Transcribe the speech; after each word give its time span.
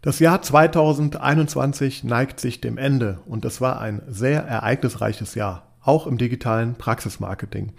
Das 0.00 0.20
Jahr 0.20 0.40
2021 0.40 2.04
neigt 2.04 2.38
sich 2.38 2.60
dem 2.60 2.78
Ende 2.78 3.18
und 3.26 3.44
es 3.44 3.60
war 3.60 3.80
ein 3.80 4.00
sehr 4.06 4.44
ereignisreiches 4.44 5.34
Jahr, 5.34 5.72
auch 5.82 6.06
im 6.06 6.18
digitalen 6.18 6.76
Praxismarketing. 6.76 7.72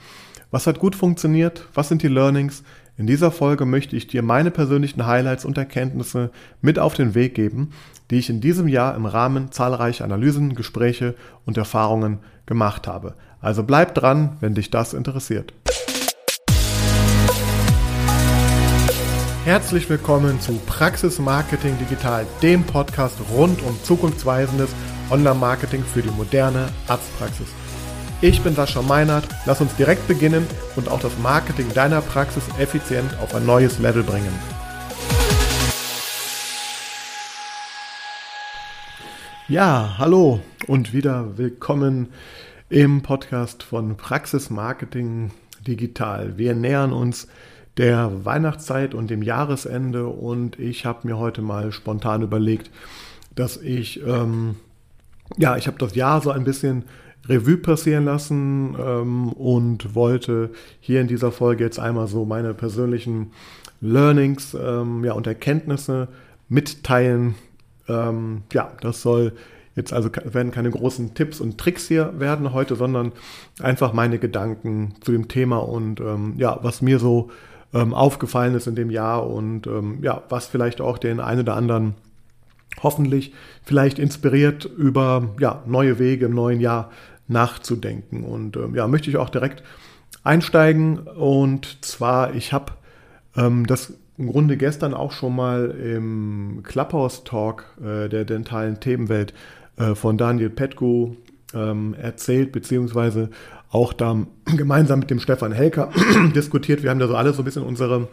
Was 0.51 0.67
hat 0.67 0.79
gut 0.79 0.97
funktioniert? 0.97 1.65
Was 1.73 1.87
sind 1.87 2.03
die 2.03 2.09
Learnings? 2.09 2.63
In 2.97 3.07
dieser 3.07 3.31
Folge 3.31 3.65
möchte 3.65 3.95
ich 3.95 4.07
dir 4.07 4.21
meine 4.21 4.51
persönlichen 4.51 5.05
Highlights 5.05 5.45
und 5.45 5.57
Erkenntnisse 5.57 6.31
mit 6.61 6.77
auf 6.77 6.93
den 6.93 7.15
Weg 7.15 7.35
geben, 7.35 7.69
die 8.11 8.17
ich 8.17 8.29
in 8.29 8.41
diesem 8.41 8.67
Jahr 8.67 8.95
im 8.95 9.05
Rahmen 9.05 9.53
zahlreicher 9.53 10.03
Analysen, 10.03 10.55
Gespräche 10.55 11.15
und 11.45 11.57
Erfahrungen 11.57 12.19
gemacht 12.45 12.85
habe. 12.85 13.15
Also 13.39 13.63
bleib 13.63 13.95
dran, 13.95 14.35
wenn 14.41 14.55
dich 14.55 14.69
das 14.69 14.93
interessiert. 14.93 15.53
Herzlich 19.49 19.89
willkommen 19.89 20.39
zu 20.39 20.59
Praxis 20.67 21.17
Marketing 21.17 21.75
Digital, 21.79 22.27
dem 22.43 22.63
Podcast 22.63 23.17
rund 23.31 23.63
um 23.63 23.83
zukunftsweisendes 23.83 24.69
Online-Marketing 25.09 25.83
für 25.83 26.03
die 26.03 26.11
moderne 26.11 26.69
Arztpraxis. 26.87 27.47
Ich 28.21 28.43
bin 28.43 28.53
Sascha 28.53 28.83
Meinert, 28.83 29.27
lass 29.47 29.59
uns 29.59 29.75
direkt 29.75 30.07
beginnen 30.07 30.45
und 30.75 30.87
auch 30.87 30.99
das 30.99 31.17
Marketing 31.17 31.65
deiner 31.73 32.01
Praxis 32.01 32.43
effizient 32.59 33.17
auf 33.23 33.33
ein 33.33 33.47
neues 33.47 33.79
Level 33.79 34.03
bringen. 34.03 34.31
Ja, 39.47 39.95
hallo 39.97 40.41
und 40.67 40.93
wieder 40.93 41.39
willkommen 41.39 42.09
im 42.69 43.01
Podcast 43.01 43.63
von 43.63 43.97
Praxis 43.97 44.51
Marketing 44.51 45.31
Digital. 45.65 46.37
Wir 46.37 46.53
nähern 46.53 46.93
uns 46.93 47.27
der 47.77 48.25
Weihnachtszeit 48.25 48.93
und 48.93 49.09
dem 49.09 49.21
Jahresende 49.21 50.07
und 50.07 50.59
ich 50.59 50.85
habe 50.85 51.07
mir 51.07 51.17
heute 51.17 51.41
mal 51.41 51.71
spontan 51.71 52.21
überlegt, 52.21 52.71
dass 53.35 53.57
ich, 53.57 54.05
ähm, 54.05 54.55
ja, 55.37 55.55
ich 55.57 55.67
habe 55.67 55.77
das 55.77 55.95
Jahr 55.95 56.21
so 56.21 56.31
ein 56.31 56.43
bisschen 56.43 56.83
Revue 57.27 57.57
passieren 57.57 58.05
lassen 58.05 58.75
ähm, 58.79 59.31
und 59.33 59.95
wollte 59.95 60.49
hier 60.79 60.99
in 61.01 61.07
dieser 61.07 61.31
Folge 61.31 61.63
jetzt 61.63 61.79
einmal 61.79 62.07
so 62.07 62.25
meine 62.25 62.53
persönlichen 62.53 63.31
Learnings 63.81 64.57
ähm, 64.59 65.03
ja, 65.05 65.13
und 65.13 65.27
Erkenntnisse 65.27 66.07
mitteilen. 66.49 67.35
Ähm, 67.87 68.43
ja, 68.51 68.71
das 68.81 69.01
soll 69.01 69.33
jetzt 69.75 69.93
also 69.93 70.09
werden 70.25 70.51
keine 70.51 70.71
großen 70.71 71.13
Tipps 71.13 71.39
und 71.39 71.57
Tricks 71.57 71.87
hier 71.87 72.19
werden 72.19 72.51
heute, 72.53 72.75
sondern 72.75 73.13
einfach 73.61 73.93
meine 73.93 74.19
Gedanken 74.19 74.95
zu 75.01 75.11
dem 75.11 75.27
Thema 75.27 75.57
und 75.57 76.01
ähm, 76.01 76.33
ja, 76.37 76.59
was 76.61 76.81
mir 76.81 76.99
so 76.99 77.29
ähm, 77.73 77.93
aufgefallen 77.93 78.55
ist 78.55 78.67
in 78.67 78.75
dem 78.75 78.89
Jahr 78.89 79.27
und 79.27 79.67
ähm, 79.67 79.99
ja, 80.01 80.23
was 80.29 80.47
vielleicht 80.47 80.81
auch 80.81 80.97
den 80.97 81.19
einen 81.19 81.41
oder 81.41 81.55
anderen 81.55 81.95
hoffentlich 82.81 83.33
vielleicht 83.63 83.99
inspiriert, 83.99 84.65
über 84.65 85.35
ja, 85.39 85.63
neue 85.65 85.99
Wege 85.99 86.25
im 86.25 86.33
neuen 86.33 86.59
Jahr 86.59 86.91
nachzudenken. 87.27 88.23
Und 88.23 88.57
ähm, 88.57 88.75
ja, 88.75 88.87
möchte 88.87 89.09
ich 89.09 89.17
auch 89.17 89.29
direkt 89.29 89.63
einsteigen. 90.23 90.99
Und 90.99 91.83
zwar, 91.85 92.33
ich 92.33 92.53
habe 92.53 92.73
ähm, 93.35 93.65
das 93.65 93.93
im 94.17 94.27
Grunde 94.27 94.57
gestern 94.57 94.93
auch 94.93 95.11
schon 95.11 95.35
mal 95.35 95.69
im 95.69 96.61
Clubhouse-Talk 96.63 97.77
äh, 97.81 98.09
der 98.09 98.25
dentalen 98.25 98.79
Themenwelt 98.79 99.33
äh, 99.77 99.95
von 99.95 100.17
Daniel 100.17 100.49
Petko 100.49 101.15
ähm, 101.53 101.93
erzählt, 101.93 102.51
beziehungsweise 102.51 103.29
auch 103.69 103.93
da 103.93 104.25
gemeinsam 104.45 104.99
mit 104.99 105.09
dem 105.09 105.19
Stefan 105.19 105.51
Helker 105.51 105.91
diskutiert. 106.35 106.83
Wir 106.83 106.89
haben 106.89 106.99
da 106.99 107.07
so 107.07 107.15
alle 107.15 107.33
so 107.33 107.41
ein 107.41 107.45
bisschen 107.45 107.63
unsere 107.63 108.07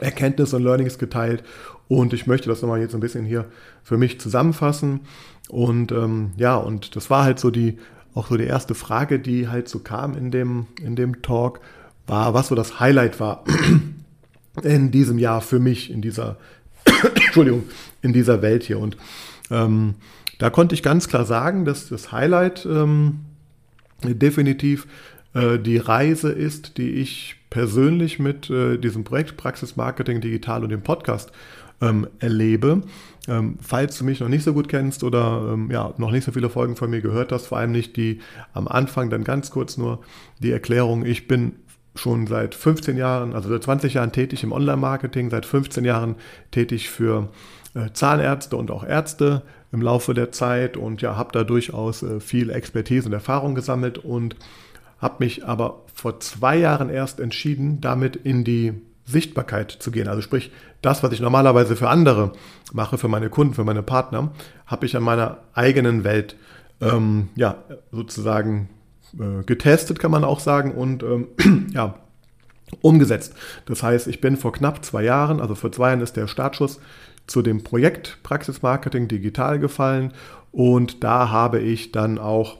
Erkenntnisse 0.00 0.56
und 0.56 0.62
Learnings 0.62 0.98
geteilt 0.98 1.42
und 1.88 2.12
ich 2.12 2.26
möchte 2.26 2.48
das 2.48 2.62
nochmal 2.62 2.80
jetzt 2.80 2.94
ein 2.94 3.00
bisschen 3.00 3.24
hier 3.24 3.46
für 3.82 3.96
mich 3.96 4.20
zusammenfassen. 4.20 5.00
Und 5.48 5.92
ähm, 5.92 6.32
ja, 6.36 6.56
und 6.56 6.96
das 6.96 7.10
war 7.10 7.24
halt 7.24 7.38
so 7.38 7.50
die, 7.50 7.78
auch 8.14 8.28
so 8.28 8.36
die 8.36 8.44
erste 8.44 8.74
Frage, 8.74 9.20
die 9.20 9.48
halt 9.48 9.68
so 9.68 9.78
kam 9.78 10.16
in 10.16 10.30
dem, 10.30 10.66
in 10.82 10.96
dem 10.96 11.22
Talk, 11.22 11.60
war, 12.06 12.34
was 12.34 12.48
so 12.48 12.54
das 12.54 12.80
Highlight 12.80 13.20
war 13.20 13.44
in 14.62 14.90
diesem 14.90 15.18
Jahr 15.18 15.40
für 15.40 15.58
mich, 15.58 15.90
in 15.90 16.02
dieser, 16.02 16.36
Entschuldigung, 17.14 17.64
in 18.02 18.12
dieser 18.12 18.42
Welt 18.42 18.64
hier. 18.64 18.78
Und 18.78 18.96
ähm, 19.50 19.94
da 20.38 20.50
konnte 20.50 20.74
ich 20.74 20.82
ganz 20.82 21.08
klar 21.08 21.24
sagen, 21.24 21.64
dass 21.64 21.88
das 21.88 22.12
Highlight 22.12 22.66
ähm, 22.66 23.20
definitiv 24.02 24.86
äh, 25.34 25.58
die 25.58 25.78
Reise 25.78 26.30
ist, 26.30 26.78
die 26.78 26.90
ich 26.92 27.36
persönlich 27.50 28.18
mit 28.18 28.50
äh, 28.50 28.78
diesem 28.78 29.04
Projekt 29.04 29.36
Praxis 29.36 29.76
Marketing 29.76 30.20
Digital 30.20 30.62
und 30.62 30.70
dem 30.70 30.82
Podcast 30.82 31.32
ähm, 31.80 32.06
erlebe. 32.18 32.82
Ähm, 33.28 33.58
falls 33.60 33.98
du 33.98 34.04
mich 34.04 34.20
noch 34.20 34.28
nicht 34.28 34.44
so 34.44 34.52
gut 34.52 34.68
kennst 34.68 35.04
oder 35.04 35.50
ähm, 35.52 35.70
ja, 35.70 35.92
noch 35.98 36.10
nicht 36.10 36.24
so 36.24 36.32
viele 36.32 36.48
Folgen 36.48 36.76
von 36.76 36.90
mir 36.90 37.00
gehört 37.00 37.32
hast, 37.32 37.46
vor 37.46 37.58
allem 37.58 37.72
nicht 37.72 37.96
die 37.96 38.20
am 38.52 38.68
Anfang, 38.68 39.10
dann 39.10 39.24
ganz 39.24 39.50
kurz 39.50 39.76
nur 39.76 40.00
die 40.38 40.52
Erklärung. 40.52 41.04
Ich 41.04 41.28
bin 41.28 41.52
schon 41.94 42.26
seit 42.26 42.54
15 42.54 42.96
Jahren, 42.96 43.34
also 43.34 43.48
seit 43.48 43.62
20 43.64 43.94
Jahren 43.94 44.12
tätig 44.12 44.42
im 44.42 44.52
Online-Marketing, 44.52 45.30
seit 45.30 45.46
15 45.46 45.84
Jahren 45.84 46.16
tätig 46.50 46.88
für 46.88 47.28
äh, 47.74 47.90
Zahnärzte 47.92 48.56
und 48.56 48.70
auch 48.70 48.84
Ärzte 48.84 49.42
im 49.76 49.82
Laufe 49.82 50.14
der 50.14 50.32
Zeit 50.32 50.78
und 50.78 51.02
ja, 51.02 51.16
habe 51.16 51.32
da 51.32 51.44
durchaus 51.44 52.02
äh, 52.02 52.18
viel 52.18 52.48
Expertise 52.48 53.06
und 53.06 53.12
Erfahrung 53.12 53.54
gesammelt 53.54 53.98
und 53.98 54.34
habe 54.98 55.16
mich 55.18 55.46
aber 55.46 55.82
vor 55.92 56.18
zwei 56.20 56.56
Jahren 56.56 56.88
erst 56.88 57.20
entschieden, 57.20 57.82
damit 57.82 58.16
in 58.16 58.42
die 58.42 58.72
Sichtbarkeit 59.04 59.70
zu 59.70 59.90
gehen. 59.90 60.08
Also 60.08 60.22
sprich, 60.22 60.50
das, 60.80 61.02
was 61.02 61.12
ich 61.12 61.20
normalerweise 61.20 61.76
für 61.76 61.90
andere 61.90 62.32
mache, 62.72 62.96
für 62.96 63.08
meine 63.08 63.28
Kunden, 63.28 63.52
für 63.52 63.64
meine 63.64 63.82
Partner, 63.82 64.32
habe 64.64 64.86
ich 64.86 64.96
an 64.96 65.02
meiner 65.02 65.38
eigenen 65.52 66.04
Welt 66.04 66.36
ähm, 66.80 67.28
ja, 67.36 67.56
sozusagen 67.92 68.70
äh, 69.18 69.44
getestet, 69.44 69.98
kann 69.98 70.10
man 70.10 70.24
auch 70.24 70.40
sagen, 70.40 70.72
und 70.72 71.02
ähm, 71.02 71.28
ja, 71.74 71.96
umgesetzt. 72.80 73.34
Das 73.66 73.82
heißt, 73.82 74.06
ich 74.06 74.22
bin 74.22 74.38
vor 74.38 74.52
knapp 74.52 74.82
zwei 74.86 75.04
Jahren, 75.04 75.40
also 75.40 75.54
vor 75.54 75.70
zwei 75.70 75.88
Jahren 75.88 76.00
ist 76.00 76.16
der 76.16 76.28
Startschuss 76.28 76.80
zu 77.26 77.42
dem 77.42 77.62
Projekt 77.64 78.18
Praxismarketing 78.22 79.08
Digital 79.08 79.58
gefallen 79.58 80.12
und 80.52 81.04
da 81.04 81.30
habe 81.30 81.60
ich 81.60 81.92
dann 81.92 82.18
auch 82.18 82.56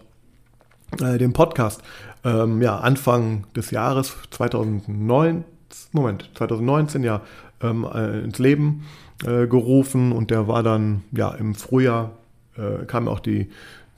äh, 1.01 1.19
den 1.19 1.33
Podcast 1.33 1.83
ähm, 2.25 2.61
ja, 2.61 2.79
Anfang 2.79 3.45
des 3.55 3.71
Jahres 3.71 4.15
2009, 4.31 5.45
Moment, 5.93 6.31
2019 6.35 7.05
ja 7.05 7.23
ähm, 7.63 7.87
äh, 7.93 8.21
ins 8.21 8.39
Leben 8.39 8.85
äh, 9.25 9.47
gerufen 9.47 10.13
und 10.13 10.31
der 10.31 10.49
war 10.49 10.63
dann 10.63 11.03
ja 11.13 11.31
im 11.31 11.55
Frühjahr 11.55 12.13
äh, 12.57 12.85
kam 12.87 13.09
auch 13.09 13.21
die, 13.21 13.49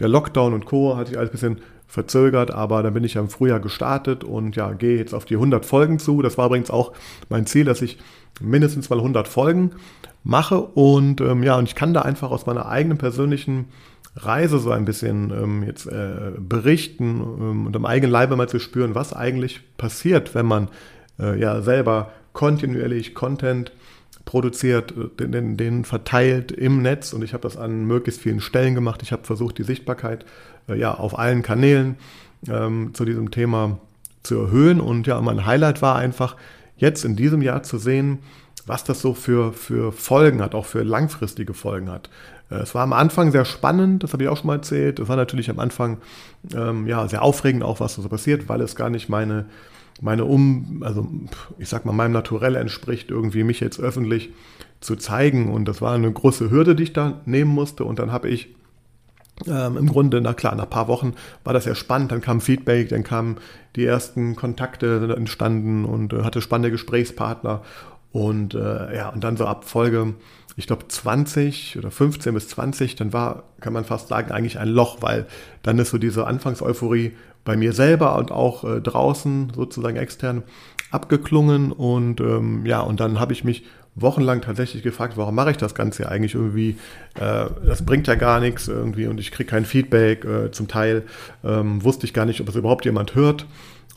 der 0.00 0.08
Lockdown 0.08 0.52
und 0.52 0.64
Co. 0.66 0.96
hat 0.96 1.08
sich 1.08 1.18
alles 1.18 1.30
ein 1.30 1.32
bisschen 1.32 1.58
verzögert, 1.86 2.50
aber 2.50 2.82
dann 2.82 2.92
bin 2.92 3.04
ich 3.04 3.14
ja 3.14 3.20
im 3.20 3.30
Frühjahr 3.30 3.60
gestartet 3.60 4.22
und 4.22 4.56
ja, 4.56 4.72
gehe 4.72 4.98
jetzt 4.98 5.14
auf 5.14 5.24
die 5.24 5.34
100 5.34 5.64
Folgen 5.64 5.98
zu. 5.98 6.20
Das 6.20 6.36
war 6.36 6.46
übrigens 6.46 6.70
auch 6.70 6.92
mein 7.30 7.46
Ziel, 7.46 7.64
dass 7.64 7.80
ich 7.80 7.98
mindestens 8.40 8.90
mal 8.90 8.98
100 8.98 9.26
Folgen 9.26 9.72
mache. 10.28 10.60
Und 10.60 11.20
ähm, 11.20 11.42
ja, 11.42 11.56
und 11.56 11.64
ich 11.64 11.74
kann 11.74 11.94
da 11.94 12.02
einfach 12.02 12.30
aus 12.30 12.46
meiner 12.46 12.66
eigenen 12.66 12.98
persönlichen 12.98 13.66
Reise 14.14 14.58
so 14.58 14.70
ein 14.70 14.84
bisschen 14.84 15.30
ähm, 15.30 15.62
jetzt 15.62 15.86
äh, 15.86 16.32
berichten 16.38 17.20
ähm, 17.20 17.66
und 17.66 17.74
am 17.74 17.86
eigenen 17.86 18.12
Leibe 18.12 18.36
mal 18.36 18.48
zu 18.48 18.58
spüren, 18.58 18.94
was 18.94 19.12
eigentlich 19.12 19.60
passiert, 19.78 20.34
wenn 20.34 20.46
man 20.46 20.68
äh, 21.18 21.38
ja 21.40 21.62
selber 21.62 22.10
kontinuierlich 22.34 23.14
Content 23.14 23.72
produziert, 24.26 24.92
äh, 24.92 25.26
den, 25.26 25.56
den, 25.56 25.84
verteilt 25.84 26.52
im 26.52 26.82
Netz. 26.82 27.12
Und 27.14 27.24
ich 27.24 27.32
habe 27.32 27.42
das 27.42 27.56
an 27.56 27.86
möglichst 27.86 28.20
vielen 28.20 28.40
Stellen 28.40 28.74
gemacht. 28.74 29.02
Ich 29.02 29.12
habe 29.12 29.24
versucht, 29.24 29.56
die 29.56 29.64
Sichtbarkeit 29.64 30.26
äh, 30.68 30.78
ja 30.78 30.94
auf 30.94 31.18
allen 31.18 31.42
Kanälen 31.42 31.96
ähm, 32.48 32.90
zu 32.92 33.06
diesem 33.06 33.30
Thema 33.30 33.78
zu 34.22 34.38
erhöhen. 34.38 34.80
Und 34.80 35.06
ja, 35.06 35.20
mein 35.22 35.46
Highlight 35.46 35.80
war 35.80 35.96
einfach 35.96 36.36
jetzt 36.76 37.04
in 37.04 37.16
diesem 37.16 37.40
Jahr 37.40 37.62
zu 37.62 37.78
sehen, 37.78 38.18
was 38.68 38.84
das 38.84 39.00
so 39.00 39.14
für, 39.14 39.52
für 39.52 39.92
Folgen 39.92 40.40
hat, 40.40 40.54
auch 40.54 40.66
für 40.66 40.82
langfristige 40.82 41.54
Folgen 41.54 41.90
hat. 41.90 42.10
Äh, 42.50 42.56
es 42.56 42.75
war 42.75 42.82
am 42.82 42.93
Anfang 42.93 43.32
sehr 43.32 43.44
spannend, 43.44 44.02
das 44.02 44.12
habe 44.12 44.22
ich 44.22 44.28
auch 44.28 44.37
schon 44.37 44.48
mal 44.48 44.56
erzählt. 44.56 44.98
Es 44.98 45.08
war 45.08 45.16
natürlich 45.16 45.50
am 45.50 45.58
Anfang 45.58 45.98
ähm, 46.54 46.87
ja, 46.87 47.06
sehr 47.08 47.22
aufregend, 47.22 47.62
auch 47.62 47.81
was 47.81 47.94
so 47.94 48.08
passiert, 48.08 48.48
weil 48.48 48.60
es 48.60 48.76
gar 48.76 48.90
nicht 48.90 49.08
meine, 49.08 49.46
meine 50.00 50.25
Um, 50.25 50.82
also 50.84 51.08
ich 51.58 51.69
sag 51.69 51.84
mal, 51.84 51.93
meinem 51.93 52.12
Naturell 52.12 52.56
entspricht, 52.56 53.10
irgendwie 53.10 53.43
mich 53.44 53.60
jetzt 53.60 53.81
öffentlich 53.81 54.31
zu 54.81 54.96
zeigen. 54.96 55.52
Und 55.52 55.66
das 55.66 55.81
war 55.81 55.94
eine 55.94 56.12
große 56.12 56.50
Hürde, 56.50 56.76
die 56.76 56.84
ich 56.84 56.93
da 56.93 57.20
nehmen 57.25 57.50
musste. 57.50 57.84
Und 57.84 57.98
dann 57.98 58.12
habe 58.12 58.28
ich 58.28 58.54
ähm, 59.46 59.76
im 59.76 59.88
Grunde, 59.88 60.20
na 60.20 60.34
klar, 60.34 60.54
nach 60.56 60.64
ein 60.64 60.70
paar 60.70 60.88
Wochen 60.88 61.14
war 61.44 61.52
das 61.52 61.64
sehr 61.64 61.75
spannend. 61.75 62.12
Dann 62.12 62.20
kam 62.20 62.40
Feedback, 62.40 62.88
dann 62.88 63.04
kamen 63.04 63.37
die 63.76 63.84
ersten 63.84 64.37
Kontakte 64.37 65.14
entstanden 65.16 65.84
und 65.84 66.12
äh, 66.12 66.22
hatte 66.22 66.40
spannende 66.40 66.70
Gesprächspartner. 66.70 67.62
Und 68.12 68.55
äh, 68.55 68.96
ja, 68.96 69.08
und 69.10 69.22
dann 69.22 69.37
so 69.37 69.46
ab 69.46 69.64
Folge, 69.64 70.14
ich 70.56 70.66
glaube 70.66 70.88
20 70.88 71.76
oder 71.78 71.90
15 71.90 72.34
bis 72.34 72.49
20, 72.49 72.96
dann 72.96 73.12
war, 73.12 73.44
kann 73.60 73.72
man 73.72 73.84
fast 73.84 74.08
sagen, 74.08 74.32
eigentlich 74.32 74.58
ein 74.58 74.69
Loch, 74.69 74.99
weil 75.00 75.26
dann 75.62 75.78
ist 75.78 75.90
so 75.90 75.99
diese 75.99 76.26
Anfangseuphorie 76.26 77.12
bei 77.44 77.56
mir 77.56 77.72
selber 77.72 78.16
und 78.19 78.32
auch 78.32 78.64
äh, 78.64 78.81
draußen 78.81 79.52
sozusagen 79.55 79.96
extern 79.96 80.43
abgeklungen 80.90 81.70
und 81.70 82.20
ähm, 82.20 82.64
ja, 82.64 82.81
und 82.81 82.99
dann 83.00 83.20
habe 83.20 83.32
ich 83.32 83.44
mich 83.44 83.64
wochenlang 83.94 84.40
tatsächlich 84.40 84.82
gefragt, 84.82 85.16
warum 85.16 85.34
mache 85.34 85.50
ich 85.50 85.56
das 85.56 85.75
Ganze 85.75 86.08
eigentlich 86.08 86.34
irgendwie? 86.34 86.76
Äh, 87.14 87.46
das 87.64 87.84
bringt 87.84 88.06
ja 88.06 88.14
gar 88.14 88.40
nichts 88.40 88.69
irgendwie 88.69 89.06
und 89.06 89.20
ich 89.20 89.31
kriege 89.31 89.50
kein 89.50 89.64
Feedback. 89.64 90.25
Äh, 90.25 90.50
zum 90.50 90.69
Teil 90.69 91.05
ähm, 91.44 91.82
wusste 91.84 92.06
ich 92.06 92.14
gar 92.14 92.25
nicht, 92.25 92.40
ob 92.40 92.49
es 92.49 92.56
überhaupt 92.56 92.84
jemand 92.84 93.14
hört. 93.14 93.46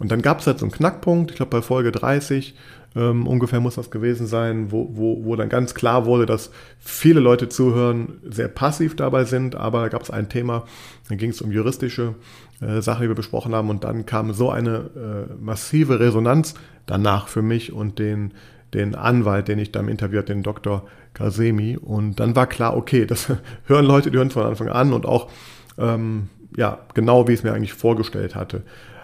Und 0.01 0.11
dann 0.11 0.23
gab 0.23 0.39
es 0.39 0.47
halt 0.47 0.57
so 0.57 0.65
einen 0.65 0.71
Knackpunkt, 0.71 1.29
ich 1.29 1.37
glaube 1.37 1.51
bei 1.51 1.61
Folge 1.61 1.91
30 1.91 2.55
ähm, 2.95 3.27
ungefähr 3.27 3.59
muss 3.59 3.75
das 3.75 3.91
gewesen 3.91 4.25
sein, 4.25 4.71
wo, 4.71 4.89
wo, 4.93 5.23
wo 5.23 5.35
dann 5.35 5.47
ganz 5.47 5.75
klar 5.75 6.07
wurde, 6.07 6.25
dass 6.25 6.49
viele 6.79 7.19
Leute 7.19 7.49
zuhören, 7.49 8.19
sehr 8.27 8.47
passiv 8.47 8.95
dabei 8.95 9.25
sind, 9.25 9.55
aber 9.55 9.81
da 9.81 9.89
gab 9.89 10.01
es 10.01 10.09
ein 10.09 10.27
Thema, 10.27 10.65
da 11.07 11.13
ging 11.13 11.29
es 11.29 11.39
um 11.43 11.51
juristische 11.51 12.15
äh, 12.61 12.81
Sachen, 12.81 13.03
die 13.03 13.09
wir 13.09 13.15
besprochen 13.15 13.53
haben 13.53 13.69
und 13.69 13.83
dann 13.83 14.07
kam 14.07 14.33
so 14.33 14.49
eine 14.49 15.27
äh, 15.29 15.33
massive 15.39 15.99
Resonanz 15.99 16.55
danach 16.87 17.27
für 17.27 17.43
mich 17.43 17.71
und 17.71 17.99
den, 17.99 18.33
den 18.73 18.95
Anwalt, 18.95 19.49
den 19.49 19.59
ich 19.59 19.71
da 19.71 19.81
im 19.81 19.87
Interview 19.87 20.17
hatte, 20.17 20.33
den 20.33 20.41
Dr. 20.41 20.87
Kasemi 21.13 21.77
und 21.77 22.19
dann 22.19 22.35
war 22.35 22.47
klar, 22.47 22.75
okay, 22.75 23.05
das 23.05 23.31
hören 23.67 23.85
Leute, 23.85 24.09
die 24.09 24.17
hören 24.17 24.31
von 24.31 24.47
Anfang 24.47 24.69
an 24.69 24.93
und 24.93 25.05
auch 25.05 25.29
ähm, 25.77 26.29
ja, 26.57 26.79
genau 26.93 27.27
wie 27.27 27.33
ich 27.33 27.39
es 27.39 27.43
mir 27.43 27.53
eigentlich 27.53 27.73
vorgestellt 27.73 28.35
hatte. 28.35 28.63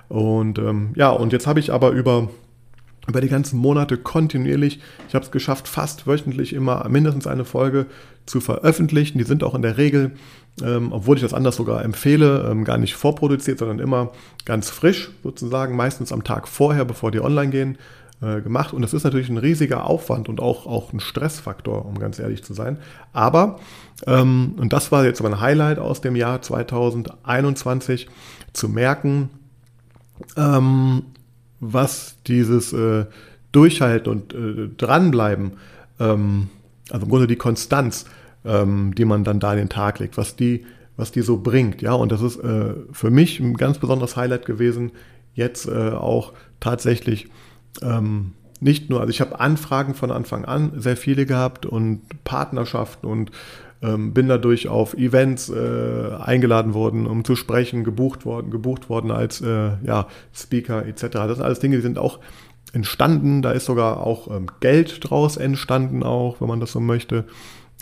Und 0.10 0.60
ähm, 0.60 0.92
ja, 0.96 1.10
und 1.10 1.34
jetzt 1.34 1.48
habe 1.48 1.60
ich 1.60 1.72
aber 1.74 1.92
über 1.92 2.30
über 3.08 3.22
die 3.22 3.30
ganzen 3.30 3.58
Monate 3.58 3.98
kontinuierlich. 3.98 4.80
Ich 5.08 5.16
habe 5.16 5.26
es 5.26 5.32
geschafft, 5.32 5.68
fast 5.68 6.08
wöchentlich 6.08 6.54
immer 6.54 6.88
mindestens 6.90 7.26
eine 7.26 7.46
Folge 7.46 7.86
zu 8.26 8.42
veröffentlichen. 8.42 9.18
Die 9.18 9.24
sind 9.24 9.44
auch 9.44 9.56
in 9.56 9.62
der 9.62 9.78
Regel, 9.78 10.12
ähm, 10.62 10.92
obwohl 10.92 11.16
ich 11.16 11.22
das 11.22 11.34
anders 11.34 11.56
sogar 11.56 11.84
empfehle, 11.84 12.48
ähm, 12.52 12.66
gar 12.66 12.78
nicht 12.78 12.96
vorproduziert, 12.96 13.60
sondern 13.60 13.80
immer 13.80 14.12
ganz 14.46 14.70
frisch 14.70 15.10
sozusagen, 15.24 15.76
meistens 15.76 16.12
am 16.12 16.24
Tag 16.24 16.48
vorher, 16.48 16.84
bevor 16.84 17.12
die 17.12 17.22
online 17.22 17.50
gehen, 17.50 17.78
äh, 18.22 18.42
gemacht. 18.42 18.74
Und 18.74 18.82
das 18.82 18.94
ist 18.94 19.06
natürlich 19.06 19.30
ein 19.30 19.38
riesiger 19.38 19.86
Aufwand 19.86 20.28
und 20.28 20.42
auch, 20.42 20.66
auch 20.66 20.92
ein 20.92 21.00
Stressfaktor, 21.00 21.86
um 21.86 21.98
ganz 22.00 22.20
ehrlich 22.20 22.44
zu 22.44 22.54
sein. 22.54 22.78
Aber, 23.14 23.60
ähm, 24.06 24.56
und 24.58 24.74
das 24.74 24.92
war 24.92 25.06
jetzt 25.06 25.24
mein 25.24 25.40
Highlight 25.40 25.80
aus 25.80 26.02
dem 26.02 26.18
Jahr 26.18 26.42
2021, 26.42 28.10
zu 28.54 28.68
merken, 28.70 29.30
ähm, 30.36 31.04
was 31.60 32.18
dieses 32.28 32.74
äh, 32.74 33.06
Durchhalten 33.52 34.12
und 34.12 34.34
äh, 34.34 34.70
Dranbleiben, 34.78 35.54
ähm, 36.00 36.50
also 36.90 37.06
im 37.06 37.10
Grunde 37.10 37.28
die 37.28 37.36
Konstanz, 37.36 38.06
ähm, 38.46 38.94
die 38.96 39.06
man 39.06 39.24
dann 39.24 39.40
da 39.40 39.54
in 39.54 39.60
den 39.60 39.70
Tag 39.70 40.00
legt, 40.00 40.18
was 40.18 40.36
die, 40.36 40.66
was 40.96 41.12
die 41.12 41.22
so 41.22 41.38
bringt. 41.38 41.82
Ja, 41.82 41.94
und 41.94 42.12
das 42.12 42.22
ist 42.22 42.38
äh, 42.38 42.74
für 42.92 43.10
mich 43.10 43.40
ein 43.40 43.56
ganz 43.56 43.80
besonderes 43.80 44.16
Highlight 44.16 44.46
gewesen, 44.46 44.92
jetzt 45.34 45.68
äh, 45.68 45.92
auch 45.92 46.34
tatsächlich 46.60 47.30
ähm, 47.82 48.34
nicht 48.60 48.90
nur, 48.90 49.02
also 49.02 49.12
ich 49.12 49.22
habe 49.22 49.40
Anfragen 49.40 49.94
von 49.94 50.12
Anfang 50.12 50.46
an 50.46 50.72
sehr 50.78 50.98
viele 50.98 51.26
gehabt 51.26 51.66
und 51.66 52.02
Partnerschaften 52.24 53.06
und 53.06 53.32
ähm, 53.82 54.14
bin 54.14 54.28
dadurch 54.28 54.68
auf 54.68 54.96
Events 54.96 55.50
äh, 55.50 56.16
eingeladen 56.20 56.74
worden, 56.74 57.06
um 57.06 57.24
zu 57.24 57.36
sprechen, 57.36 57.84
gebucht 57.84 58.26
worden, 58.26 58.50
gebucht 58.50 58.90
worden 58.90 59.12
als 59.12 59.42
äh, 59.42 59.72
ja, 59.86 60.08
Speaker 60.34 60.86
etc. 60.86 61.02
Das 61.02 61.38
sind 61.38 61.46
alles 61.46 61.60
Dinge, 61.60 61.76
die 61.76 61.82
sind 61.82 62.00
auch 62.00 62.20
entstanden. 62.74 63.42
Da 63.42 63.52
ist 63.52 63.66
sogar 63.66 64.06
auch 64.06 64.36
ähm, 64.36 64.48
Geld 64.62 65.00
draus 65.02 65.38
entstanden, 65.38 66.04
auch 66.04 66.42
wenn 66.42 66.48
man 66.48 66.60
das 66.60 66.72
so 66.72 66.80
möchte, 66.80 67.26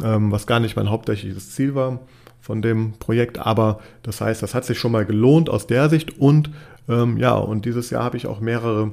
ähm, 0.03 0.31
was 0.31 0.47
gar 0.47 0.59
nicht 0.59 0.75
mein 0.75 0.89
hauptsächliches 0.89 1.51
Ziel 1.51 1.75
war 1.75 2.00
von 2.41 2.62
dem 2.62 2.94
Projekt. 3.00 3.39
Aber 3.39 3.80
das 4.03 4.19
heißt, 4.19 4.44
das 4.44 4.53
hat 4.53 4.65
sich 4.65 4.77
schon 4.77 4.91
mal 4.91 5.06
gelohnt 5.06 5.50
aus 5.50 5.65
der 5.68 5.89
Sicht 5.89 6.19
und 6.19 6.51
ähm, 6.88 7.18
ja, 7.18 7.36
und 7.36 7.65
dieses 7.65 7.89
Jahr 7.89 8.03
habe 8.03 8.18
ich 8.18 8.27
auch 8.27 8.41
mehrere 8.41 8.91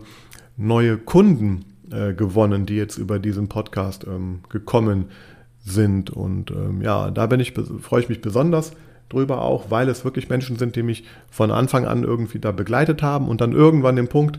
neue 0.56 0.96
Kunden 0.96 1.64
äh, 1.90 2.14
gewonnen, 2.14 2.64
die 2.64 2.76
jetzt 2.76 2.96
über 2.96 3.19
diesen 3.19 3.48
Podcast 3.48 4.06
ähm, 4.06 4.40
gekommen 4.48 5.00
sind 5.00 5.31
sind. 5.64 6.11
Und 6.11 6.50
ähm, 6.50 6.82
ja, 6.82 7.11
da 7.11 7.26
bin 7.26 7.41
ich, 7.41 7.55
freue 7.81 8.00
ich 8.00 8.09
mich 8.09 8.20
besonders 8.20 8.73
drüber 9.09 9.43
auch, 9.43 9.70
weil 9.70 9.88
es 9.88 10.05
wirklich 10.05 10.29
Menschen 10.29 10.56
sind, 10.56 10.76
die 10.76 10.82
mich 10.82 11.05
von 11.31 11.50
Anfang 11.50 11.85
an 11.87 12.03
irgendwie 12.03 12.38
da 12.38 12.53
begleitet 12.53 13.03
haben 13.03 13.29
und 13.29 13.41
dann 13.41 13.53
irgendwann 13.53 13.97
den 13.97 14.09
Punkt 14.09 14.38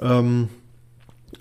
ähm, 0.00 0.48
äh, 0.48 0.65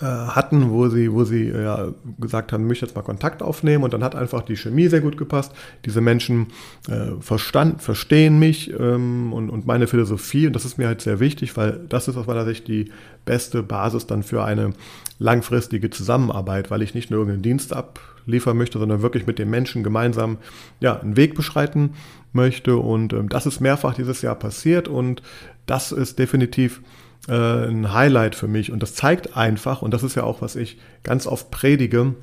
hatten, 0.02 0.72
wo 0.72 0.90
sie, 0.90 1.14
wo 1.14 1.24
sie 1.24 1.48
äh, 1.48 1.64
ja, 1.64 1.88
gesagt 2.20 2.52
haben, 2.52 2.68
möchte 2.68 2.86
jetzt 2.86 2.96
mal 2.96 3.02
Kontakt 3.02 3.42
aufnehmen 3.42 3.84
und 3.84 3.94
dann 3.94 4.04
hat 4.04 4.16
einfach 4.16 4.42
die 4.42 4.58
Chemie 4.58 4.88
sehr 4.88 5.00
gut 5.00 5.18
gepasst. 5.18 5.54
Diese 5.86 6.02
Menschen 6.02 6.48
äh, 6.90 7.12
verstand, 7.22 7.82
verstehen 7.82 8.38
mich 8.38 8.74
ähm, 8.78 9.32
und, 9.32 9.50
und 9.50 9.66
meine 9.66 9.88
Philosophie 9.88 10.48
und 10.48 10.54
das 10.54 10.66
ist 10.66 10.78
mir 10.78 10.88
halt 10.88 11.02
sehr 11.02 11.20
wichtig, 11.20 11.56
weil 11.56 11.80
das 11.88 12.08
ist 12.08 12.18
aus 12.18 12.28
meiner 12.28 12.46
Sicht 12.46 12.68
die 12.68 12.92
beste 13.24 13.64
Basis 13.64 14.06
dann 14.06 14.24
für 14.24 14.44
eine 14.44 14.74
langfristige 15.18 15.90
Zusammenarbeit, 15.90 16.72
weil 16.72 16.82
ich 16.82 16.94
nicht 16.94 17.10
nur 17.10 17.20
irgendeinen 17.20 17.44
Dienst 17.44 17.72
ab 17.72 18.00
liefern 18.26 18.58
möchte, 18.58 18.80
sondern 18.80 19.02
wirklich 19.02 19.28
mit 19.28 19.40
den 19.40 19.50
Menschen 19.50 19.84
gemeinsam 19.84 20.40
ja, 20.82 21.00
einen 21.00 21.16
Weg 21.16 21.36
beschreiten 21.36 21.92
möchte. 22.34 22.76
Und 22.76 23.14
ähm, 23.14 23.30
das 23.30 23.46
ist 23.46 23.62
mehrfach 23.62 23.94
dieses 23.94 24.22
Jahr 24.22 24.36
passiert 24.36 24.88
und 24.88 25.22
das 25.68 25.92
ist 25.92 26.20
definitiv 26.20 26.80
äh, 26.80 27.05
ein 27.34 27.94
Highlight 27.94 28.36
für 28.36 28.48
mich. 28.48 28.72
Und 28.72 28.82
das 28.82 28.96
zeigt 28.96 29.36
einfach, 29.36 29.82
und 29.82 29.94
das 29.94 30.04
ist 30.04 30.16
ja 30.16 30.24
auch, 30.24 30.42
was 30.42 30.56
ich 30.56 30.78
ganz 31.04 31.28
oft 31.28 31.52
predige, 31.52 32.14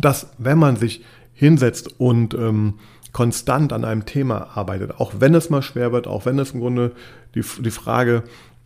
dass 0.00 0.30
wenn 0.38 0.58
man 0.58 0.76
sich 0.76 1.04
hinsetzt 1.32 2.00
und 2.00 2.34
ähm, 2.34 2.74
konstant 3.12 3.72
an 3.72 3.84
einem 3.84 4.04
Thema 4.04 4.56
arbeitet, 4.56 4.98
auch 4.98 5.14
wenn 5.18 5.34
es 5.34 5.48
mal 5.48 5.62
schwer 5.62 5.92
wird, 5.92 6.06
auch 6.06 6.26
wenn 6.26 6.38
es 6.38 6.50
im 6.52 6.60
Grunde 6.60 6.92
die, 7.34 7.42
die 7.60 7.70
Frage 7.70 8.24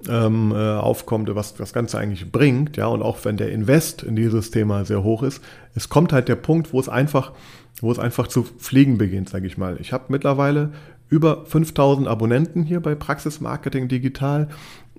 ähm, 0.09 0.53
äh, 0.53 0.77
aufkommt, 0.77 1.33
was 1.35 1.55
das 1.55 1.73
Ganze 1.73 1.99
eigentlich 1.99 2.33
bringt, 2.33 2.77
ja, 2.77 2.87
und 2.87 3.03
auch 3.03 3.25
wenn 3.25 3.37
der 3.37 3.53
Invest 3.53 4.03
in 4.03 4.17
dieses 4.17 4.51
Thema 4.51 4.85
sehr 4.85 5.03
hoch 5.03 5.23
ist, 5.23 5.43
es 5.75 5.89
kommt 5.89 6.13
halt 6.13 6.29
der 6.29 6.37
Punkt, 6.37 6.73
wo 6.73 6.81
es 6.81 6.89
einfach, 6.89 7.33
wo 7.81 7.93
es 7.93 7.99
einfach 7.99 8.27
zu 8.27 8.43
fliegen 8.43 8.99
beginnt, 8.99 9.29
sage 9.29 9.47
ich 9.47 9.59
mal. 9.59 9.77
Ich 9.81 9.93
habe 9.93 10.05
mittlerweile 10.09 10.73
über 11.09 11.45
5000 11.45 12.09
Abonnenten 12.09 12.63
hier 12.63 12.81
bei 12.81 12.95
Praxis 12.95 13.41
Marketing 13.41 13.89
Digital 13.89 14.49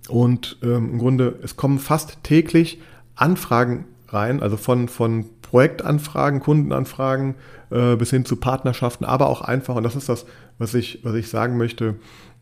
und 0.10 0.58
ähm, 0.64 0.92
im 0.94 1.00
Grunde, 1.00 1.40
es 1.44 1.56
kommen 1.56 1.80
fast 1.80 2.24
täglich 2.24 2.80
Anfragen 3.16 3.86
rein, 4.10 4.42
also 4.42 4.58
von, 4.58 4.88
von 4.88 5.26
Projektanfragen, 5.42 6.40
Kundenanfragen 6.40 7.36
äh, 7.70 7.96
bis 7.96 8.10
hin 8.10 8.26
zu 8.26 8.36
Partnerschaften, 8.36 9.06
aber 9.06 9.28
auch 9.28 9.42
einfach, 9.42 9.76
und 9.76 9.84
das 9.84 9.96
ist 9.96 10.10
das, 10.10 10.26
was 10.58 10.74
ich, 10.74 11.00
was 11.04 11.16
ich 11.16 11.30
sagen 11.30 11.58
möchte, 11.58 11.96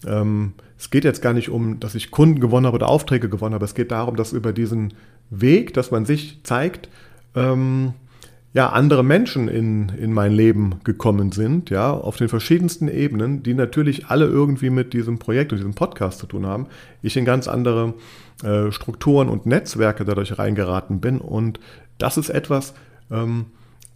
ähm, 0.06 0.54
es 0.78 0.90
geht 0.90 1.04
jetzt 1.04 1.22
gar 1.22 1.34
nicht 1.34 1.50
um, 1.50 1.80
dass 1.80 1.96
ich 1.96 2.12
Kunden 2.12 2.40
gewonnen 2.40 2.66
habe 2.66 2.76
oder 2.76 2.88
Aufträge 2.88 3.30
gewonnen 3.30 3.54
habe. 3.54 3.66
Es 3.66 3.76
geht 3.76 3.92
darum, 3.92 4.16
dass 4.16 4.32
über 4.32 4.54
diesen 4.54 4.94
Weg, 5.30 5.74
dass 5.74 5.92
man 5.92 6.06
sich 6.06 6.40
zeigt, 6.44 6.90
ähm, 7.36 7.94
ja, 8.54 8.70
andere 8.70 9.04
Menschen 9.04 9.48
in, 9.48 9.90
in 9.90 10.12
mein 10.12 10.32
Leben 10.32 10.80
gekommen 10.84 11.32
sind, 11.32 11.70
ja, 11.70 11.92
auf 11.92 12.18
den 12.18 12.30
verschiedensten 12.30 12.88
Ebenen, 12.88 13.44
die 13.44 13.54
natürlich 13.54 14.08
alle 14.08 14.26
irgendwie 14.26 14.72
mit 14.72 14.94
diesem 14.94 15.20
Projekt 15.20 15.52
und 15.52 15.60
diesem 15.60 15.76
Podcast 15.76 16.20
zu 16.20 16.26
tun 16.26 16.48
haben. 16.48 16.68
Ich 17.02 17.16
in 17.16 17.26
ganz 17.26 17.48
andere 17.48 17.94
äh, 18.44 18.72
Strukturen 18.72 19.30
und 19.30 19.46
Netzwerke 19.46 20.04
dadurch 20.04 20.40
reingeraten 20.40 21.00
bin 21.00 21.20
und 21.20 21.60
das 22.00 22.18
ist 22.18 22.30
etwas, 22.30 22.74
ähm, 23.12 23.48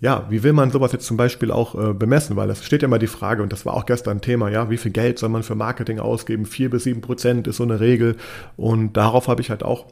ja, 0.03 0.25
wie 0.29 0.43
will 0.43 0.51
man 0.51 0.69
sowas 0.69 0.91
jetzt 0.91 1.05
zum 1.05 1.15
Beispiel 1.15 1.49
auch 1.49 1.75
äh, 1.75 1.93
bemessen? 1.93 2.35
Weil 2.35 2.49
es 2.49 2.65
steht 2.65 2.81
ja 2.81 2.87
immer 2.89 2.99
die 2.99 3.07
Frage, 3.07 3.41
und 3.41 3.53
das 3.53 3.65
war 3.65 3.73
auch 3.73 3.85
gestern 3.85 4.19
Thema, 4.19 4.49
ja, 4.49 4.69
wie 4.69 4.75
viel 4.75 4.91
Geld 4.91 5.17
soll 5.17 5.29
man 5.29 5.43
für 5.43 5.55
Marketing 5.55 5.97
ausgeben? 5.99 6.45
Vier 6.45 6.69
bis 6.69 6.83
sieben 6.83 6.99
Prozent 6.99 7.47
ist 7.47 7.55
so 7.55 7.63
eine 7.63 7.79
Regel. 7.79 8.17
Und 8.57 8.97
darauf 8.97 9.29
habe 9.29 9.39
ich 9.39 9.49
halt 9.49 9.63
auch 9.63 9.85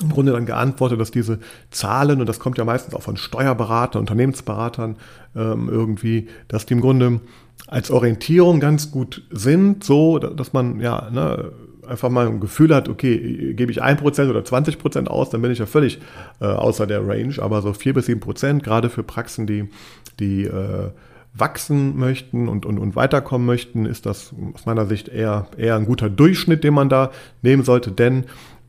im 0.00 0.10
Grunde 0.10 0.32
dann 0.32 0.46
geantwortet, 0.46 1.00
dass 1.00 1.10
diese 1.10 1.40
Zahlen, 1.70 2.20
und 2.20 2.28
das 2.28 2.38
kommt 2.38 2.58
ja 2.58 2.64
meistens 2.64 2.94
auch 2.94 3.02
von 3.02 3.16
Steuerberatern, 3.16 4.00
Unternehmensberatern 4.00 4.96
ähm, 5.34 5.68
irgendwie, 5.68 6.28
dass 6.46 6.66
die 6.66 6.74
im 6.74 6.80
Grunde 6.80 7.20
als 7.66 7.90
Orientierung 7.90 8.60
ganz 8.60 8.90
gut 8.90 9.22
sind, 9.30 9.82
so 9.82 10.18
dass 10.18 10.52
man 10.52 10.80
ja 10.80 11.10
ne, 11.10 11.52
einfach 11.88 12.10
mal 12.10 12.26
ein 12.26 12.40
Gefühl 12.40 12.74
hat, 12.74 12.88
okay, 12.88 13.54
gebe 13.54 13.72
ich 13.72 13.82
1% 13.82 14.30
oder 14.30 14.40
20% 14.40 15.06
aus, 15.06 15.30
dann 15.30 15.42
bin 15.42 15.50
ich 15.50 15.58
ja 15.58 15.66
völlig 15.66 15.98
äh, 16.40 16.46
außer 16.46 16.86
der 16.86 17.06
Range. 17.06 17.34
Aber 17.38 17.62
so 17.62 17.72
4 17.72 17.94
bis 17.94 18.08
7%, 18.08 18.60
gerade 18.60 18.90
für 18.90 19.02
Praxen, 19.02 19.46
die, 19.46 19.68
die 20.20 20.44
äh, 20.44 20.90
wachsen 21.34 21.98
möchten 21.98 22.48
und, 22.48 22.66
und, 22.66 22.78
und 22.78 22.96
weiterkommen 22.96 23.46
möchten, 23.46 23.86
ist 23.86 24.06
das 24.06 24.34
aus 24.54 24.66
meiner 24.66 24.86
Sicht 24.86 25.08
eher, 25.08 25.46
eher 25.56 25.76
ein 25.76 25.86
guter 25.86 26.10
Durchschnitt, 26.10 26.64
den 26.64 26.74
man 26.74 26.88
da 26.88 27.10
nehmen 27.42 27.64
sollte. 27.64 27.92
Denn 27.92 28.24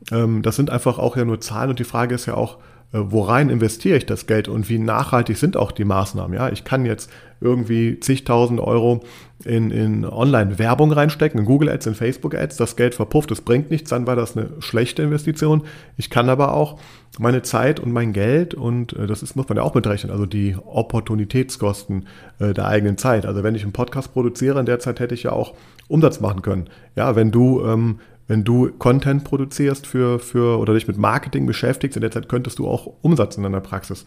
das 0.08 0.56
sind 0.56 0.70
einfach 0.70 0.98
auch 0.98 1.16
ja 1.16 1.24
nur 1.24 1.40
Zahlen 1.40 1.70
und 1.70 1.78
die 1.78 1.84
Frage 1.84 2.14
ist 2.14 2.26
ja 2.26 2.34
auch, 2.34 2.58
äh, 2.92 2.98
worein 3.02 3.50
investiere 3.50 3.98
ich 3.98 4.06
das 4.06 4.26
Geld 4.26 4.48
und 4.48 4.68
wie 4.68 4.78
nachhaltig 4.78 5.36
sind 5.36 5.56
auch 5.56 5.72
die 5.72 5.84
Maßnahmen. 5.84 6.34
Ja, 6.34 6.50
ich 6.50 6.64
kann 6.64 6.84
jetzt 6.84 7.10
irgendwie 7.40 8.00
zigtausend 8.00 8.60
Euro 8.60 9.02
in, 9.44 9.70
in 9.70 10.04
Online-Werbung 10.04 10.92
reinstecken, 10.92 11.40
in 11.40 11.46
Google 11.46 11.70
Ads, 11.70 11.86
in 11.86 11.94
Facebook 11.94 12.34
Ads, 12.34 12.56
das 12.56 12.76
Geld 12.76 12.94
verpufft, 12.94 13.30
das 13.30 13.40
bringt 13.40 13.70
nichts, 13.70 13.90
dann 13.90 14.06
war 14.06 14.16
das 14.16 14.36
eine 14.36 14.50
schlechte 14.58 15.02
Investition. 15.02 15.62
Ich 15.96 16.10
kann 16.10 16.28
aber 16.28 16.52
auch 16.52 16.78
meine 17.18 17.42
Zeit 17.42 17.80
und 17.80 17.92
mein 17.92 18.12
Geld 18.12 18.54
und 18.54 18.92
äh, 18.94 19.06
das 19.06 19.22
ist, 19.22 19.36
muss 19.36 19.48
man 19.48 19.56
ja 19.56 19.62
auch 19.62 19.74
mitrechnen, 19.74 20.12
also 20.12 20.26
die 20.26 20.56
Opportunitätskosten 20.56 22.06
äh, 22.40 22.52
der 22.52 22.66
eigenen 22.66 22.98
Zeit. 22.98 23.24
Also 23.24 23.42
wenn 23.42 23.54
ich 23.54 23.62
einen 23.62 23.72
Podcast 23.72 24.12
produziere, 24.12 24.58
in 24.60 24.66
der 24.66 24.80
Zeit 24.80 25.00
hätte 25.00 25.14
ich 25.14 25.22
ja 25.22 25.32
auch 25.32 25.54
Umsatz 25.88 26.20
machen 26.20 26.42
können. 26.42 26.68
Ja, 26.96 27.16
wenn 27.16 27.30
du 27.30 27.64
ähm, 27.64 28.00
wenn 28.30 28.44
du 28.44 28.70
Content 28.78 29.24
produzierst 29.24 29.88
für, 29.88 30.20
für 30.20 30.60
oder 30.60 30.74
dich 30.74 30.86
mit 30.86 30.96
Marketing 30.96 31.46
beschäftigst, 31.46 31.96
in 31.96 32.00
der 32.00 32.12
Zeit 32.12 32.28
könntest 32.28 32.60
du 32.60 32.68
auch 32.68 32.86
Umsatz 33.02 33.36
in 33.36 33.42
deiner 33.42 33.60
Praxis 33.60 34.04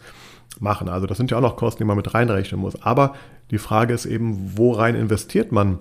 machen. 0.58 0.88
Also 0.88 1.06
das 1.06 1.18
sind 1.18 1.30
ja 1.30 1.36
auch 1.36 1.42
noch 1.42 1.56
Kosten, 1.56 1.82
die 1.82 1.86
man 1.86 1.98
mit 1.98 2.14
reinrechnen 2.14 2.58
muss. 2.58 2.80
Aber 2.82 3.16
die 3.50 3.58
Frage 3.58 3.92
ist 3.92 4.06
eben, 4.06 4.52
worein 4.56 4.94
investiert 4.94 5.52
man 5.52 5.78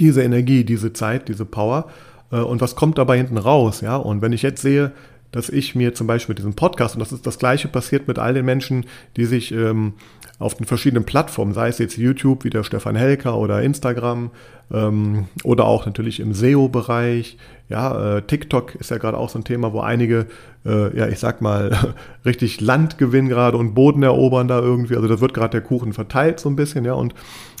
diese 0.00 0.22
Energie, 0.22 0.64
diese 0.64 0.94
Zeit, 0.94 1.28
diese 1.28 1.44
Power 1.44 1.90
äh, 2.30 2.36
und 2.36 2.62
was 2.62 2.74
kommt 2.74 2.96
dabei 2.96 3.18
hinten 3.18 3.36
raus? 3.36 3.82
Ja, 3.82 3.96
und 3.96 4.22
wenn 4.22 4.32
ich 4.32 4.40
jetzt 4.40 4.62
sehe, 4.62 4.92
dass 5.32 5.48
ich 5.48 5.74
mir 5.74 5.94
zum 5.94 6.06
Beispiel 6.06 6.34
diesen 6.34 6.54
Podcast, 6.54 6.94
und 6.94 7.00
das 7.00 7.12
ist 7.12 7.26
das 7.26 7.38
gleiche 7.38 7.68
passiert 7.68 8.06
mit 8.06 8.18
all 8.18 8.34
den 8.34 8.44
Menschen, 8.44 8.84
die 9.16 9.24
sich 9.24 9.52
ähm, 9.52 9.94
auf 10.38 10.54
den 10.54 10.66
verschiedenen 10.66 11.04
Plattformen, 11.04 11.54
sei 11.54 11.68
es 11.68 11.78
jetzt 11.78 11.96
YouTube 11.96 12.44
wie 12.44 12.50
der 12.50 12.64
Stefan 12.64 12.96
Helker 12.96 13.38
oder 13.38 13.62
Instagram 13.62 14.30
ähm, 14.72 15.26
oder 15.44 15.64
auch 15.64 15.86
natürlich 15.86 16.20
im 16.20 16.34
SEO-Bereich. 16.34 17.38
Ja, 17.68 18.16
äh, 18.16 18.22
TikTok 18.22 18.74
ist 18.74 18.90
ja 18.90 18.98
gerade 18.98 19.16
auch 19.16 19.30
so 19.30 19.38
ein 19.38 19.44
Thema, 19.44 19.72
wo 19.72 19.80
einige, 19.80 20.26
äh, 20.66 20.96
ja, 20.96 21.08
ich 21.08 21.18
sag 21.18 21.40
mal, 21.40 21.94
richtig 22.24 22.60
Land 22.60 22.98
gewinnen 22.98 23.28
gerade 23.28 23.56
und 23.56 23.74
Boden 23.74 24.02
erobern 24.02 24.48
da 24.48 24.60
irgendwie. 24.60 24.96
Also 24.96 25.08
da 25.08 25.20
wird 25.20 25.32
gerade 25.34 25.52
der 25.52 25.62
Kuchen 25.62 25.92
verteilt 25.92 26.40
so 26.40 26.48
ein 26.48 26.56
bisschen, 26.56 26.84
ja. 26.84 26.94
Und 26.94 27.14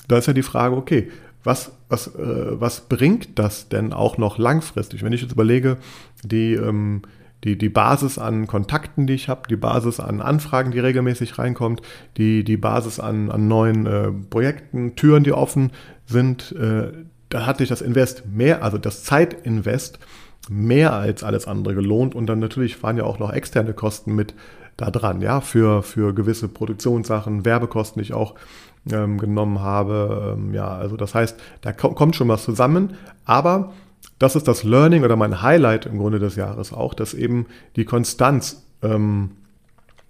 da 0.08 0.18
ist 0.18 0.26
ja 0.26 0.32
die 0.32 0.42
Frage, 0.42 0.76
okay, 0.76 1.10
was, 1.44 1.72
was, 1.88 2.08
äh, 2.08 2.60
was 2.60 2.82
bringt 2.82 3.38
das 3.38 3.68
denn 3.68 3.92
auch 3.92 4.18
noch 4.18 4.38
langfristig? 4.38 5.02
Wenn 5.02 5.12
ich 5.12 5.22
jetzt 5.22 5.32
überlege, 5.32 5.78
die 6.22 6.54
ähm, 6.54 7.02
die, 7.44 7.58
die 7.58 7.68
Basis 7.68 8.18
an 8.18 8.46
Kontakten, 8.46 9.06
die 9.06 9.14
ich 9.14 9.28
habe, 9.28 9.48
die 9.48 9.56
Basis 9.56 10.00
an 10.00 10.20
Anfragen, 10.20 10.70
die 10.70 10.78
regelmäßig 10.78 11.38
reinkommt, 11.38 11.82
die, 12.16 12.44
die 12.44 12.56
Basis 12.56 13.00
an, 13.00 13.30
an 13.30 13.48
neuen 13.48 13.86
äh, 13.86 14.10
Projekten, 14.30 14.94
Türen, 14.94 15.24
die 15.24 15.32
offen 15.32 15.72
sind, 16.06 16.52
äh, 16.52 16.92
da 17.28 17.46
hat 17.46 17.58
sich 17.58 17.68
das 17.68 17.80
Invest 17.80 18.24
mehr, 18.26 18.62
also 18.62 18.78
das 18.78 19.04
Zeitinvest 19.04 19.98
mehr 20.50 20.92
als 20.92 21.24
alles 21.24 21.46
andere 21.46 21.74
gelohnt. 21.74 22.14
Und 22.14 22.26
dann 22.26 22.38
natürlich 22.38 22.82
waren 22.82 22.96
ja 22.96 23.04
auch 23.04 23.18
noch 23.18 23.32
externe 23.32 23.72
Kosten 23.72 24.14
mit 24.14 24.34
da 24.76 24.90
dran, 24.90 25.20
ja, 25.20 25.40
für, 25.40 25.82
für 25.82 26.14
gewisse 26.14 26.48
Produktionssachen, 26.48 27.44
Werbekosten, 27.44 28.00
die 28.00 28.08
ich 28.08 28.14
auch 28.14 28.34
ähm, 28.90 29.18
genommen 29.18 29.60
habe, 29.60 30.34
ähm, 30.36 30.54
ja, 30.54 30.68
also 30.68 30.96
das 30.96 31.14
heißt, 31.14 31.38
da 31.60 31.72
kommt 31.72 32.16
schon 32.16 32.28
was 32.28 32.44
zusammen, 32.44 32.94
aber 33.24 33.72
das 34.18 34.36
ist 34.36 34.48
das 34.48 34.62
Learning 34.62 35.04
oder 35.04 35.16
mein 35.16 35.42
Highlight 35.42 35.86
im 35.86 35.98
Grunde 35.98 36.18
des 36.18 36.36
Jahres 36.36 36.72
auch, 36.72 36.94
dass 36.94 37.14
eben 37.14 37.46
die 37.76 37.84
Konstanz 37.84 38.62
ähm, 38.82 39.32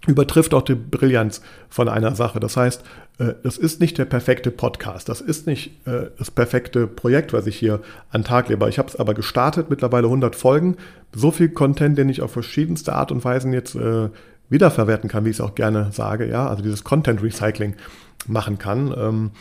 übertrifft 0.07 0.53
auch 0.53 0.61
die 0.61 0.75
Brillanz 0.75 1.41
von 1.69 1.87
einer 1.87 2.15
Sache. 2.15 2.39
Das 2.39 2.57
heißt, 2.57 2.83
äh, 3.19 3.33
das 3.43 3.57
ist 3.57 3.79
nicht 3.79 3.97
der 3.97 4.05
perfekte 4.05 4.51
Podcast, 4.51 5.09
das 5.09 5.21
ist 5.21 5.47
nicht 5.47 5.87
äh, 5.87 6.07
das 6.17 6.31
perfekte 6.31 6.87
Projekt, 6.87 7.33
was 7.33 7.47
ich 7.47 7.55
hier 7.55 7.81
an 8.11 8.23
Tag 8.23 8.49
lebe. 8.49 8.67
Ich 8.69 8.79
habe 8.79 8.89
es 8.89 8.95
aber 8.95 9.13
gestartet, 9.13 9.69
mittlerweile 9.69 10.07
100 10.07 10.35
Folgen, 10.35 10.77
so 11.13 11.31
viel 11.31 11.49
Content, 11.49 11.97
den 11.97 12.09
ich 12.09 12.21
auf 12.21 12.31
verschiedenste 12.31 12.93
Art 12.93 13.11
und 13.11 13.23
Weisen 13.23 13.53
jetzt 13.53 13.75
äh, 13.75 14.09
wiederverwerten 14.49 15.09
kann, 15.09 15.25
wie 15.25 15.29
ich 15.29 15.37
es 15.37 15.41
auch 15.41 15.55
gerne 15.55 15.89
sage, 15.91 16.27
ja, 16.27 16.47
also 16.47 16.61
dieses 16.61 16.83
Content 16.83 17.23
Recycling 17.23 17.75
machen 18.27 18.57
kann. 18.57 18.93
Ähm, 18.97 19.31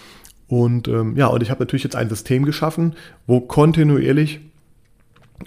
und 0.52 0.86
ähm, 0.86 1.16
ja, 1.16 1.28
und 1.28 1.42
ich 1.42 1.48
habe 1.48 1.62
natürlich 1.62 1.82
jetzt 1.82 1.96
ein 1.96 2.10
System 2.10 2.44
geschaffen, 2.44 2.92
wo 3.26 3.40
kontinuierlich 3.40 4.40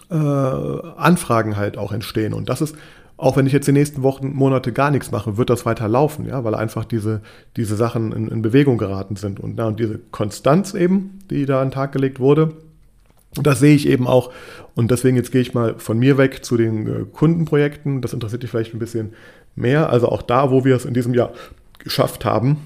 äh, 0.09 0.15
Anfragen 0.15 1.57
halt 1.57 1.77
auch 1.77 1.91
entstehen. 1.91 2.33
Und 2.33 2.50
das 2.50 2.59
ist, 2.59 2.75
auch 3.15 3.38
wenn 3.38 3.45
ich 3.45 3.53
jetzt 3.53 3.67
die 3.67 3.71
nächsten 3.71 4.01
Wochen, 4.01 4.33
Monate 4.33 4.74
gar 4.74 4.89
nichts 4.89 5.12
mache, 5.12 5.38
wird 5.38 5.51
das 5.51 5.63
weiter 5.63 5.88
laufen, 5.88 6.25
ja, 6.25 6.43
weil 6.43 6.55
einfach 6.55 6.85
diese, 6.85 7.21
diese 7.55 7.75
Sachen 7.75 8.13
in, 8.13 8.29
in 8.29 8.41
Bewegung 8.41 8.79
geraten 8.79 9.15
sind. 9.15 9.39
Und, 9.39 9.57
na, 9.57 9.67
und 9.67 9.79
diese 9.79 10.00
Konstanz 10.09 10.74
eben, 10.74 11.19
die 11.29 11.45
da 11.45 11.62
an 11.62 11.67
den 11.67 11.74
Tag 11.75 11.91
gelegt 11.91 12.19
wurde, 12.19 12.53
das 13.35 13.59
sehe 13.59 13.75
ich 13.75 13.88
eben 13.88 14.07
auch. 14.07 14.31
Und 14.74 14.89
deswegen 14.89 15.17
jetzt 15.17 15.31
gehe 15.31 15.41
ich 15.41 15.53
mal 15.53 15.75
von 15.77 16.00
mir 16.00 16.17
weg 16.17 16.43
zu 16.43 16.57
den 16.57 16.88
äh, 16.88 17.05
Kundenprojekten. 17.13 18.01
Das 18.01 18.13
interessiert 18.13 18.41
dich 18.41 18.50
vielleicht 18.50 18.74
ein 18.74 18.79
bisschen 18.79 19.13
mehr. 19.55 19.91
Also 19.91 20.09
auch 20.09 20.24
da, 20.24 20.50
wo 20.50 20.65
wir 20.65 20.75
es 20.75 20.83
in 20.83 20.95
diesem 20.95 21.13
Jahr 21.13 21.31
geschafft 21.77 22.25
haben, 22.25 22.57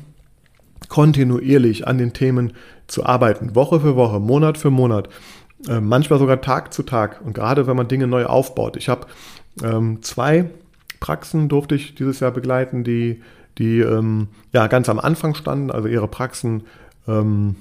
kontinuierlich 0.89 1.88
an 1.88 1.98
den 1.98 2.13
Themen 2.13 2.53
zu 2.88 3.05
arbeiten, 3.05 3.55
Woche 3.55 3.79
für 3.79 3.96
Woche, 3.96 4.19
Monat 4.19 4.58
für 4.58 4.72
Monat, 4.72 5.08
äh, 5.67 5.79
manchmal 5.79 6.19
sogar 6.19 6.41
Tag 6.41 6.74
zu 6.74 6.84
Tag. 6.84 7.22
Und 7.24 7.34
gerade 7.34 7.67
wenn 7.67 7.77
man 7.77 7.88
Dinge 7.88 8.08
neu 8.08 8.25
aufbaut. 8.25 8.75
Ich 8.75 8.89
habe 8.89 9.08
ähm, 9.63 10.01
zwei 10.01 10.50
Praxen 11.00 11.48
durfte 11.48 11.75
ich 11.75 11.96
dieses 11.96 12.19
Jahr 12.19 12.31
begleiten, 12.31 12.84
die, 12.84 13.22
die 13.58 13.79
ähm, 13.79 14.27
ja 14.51 14.67
ganz 14.67 14.89
am 14.89 15.00
Anfang 15.00 15.36
standen, 15.36 15.72
also 15.72 15.88
ihre 15.88 16.08
Praxen 16.08 16.63
ähm, 17.08 17.55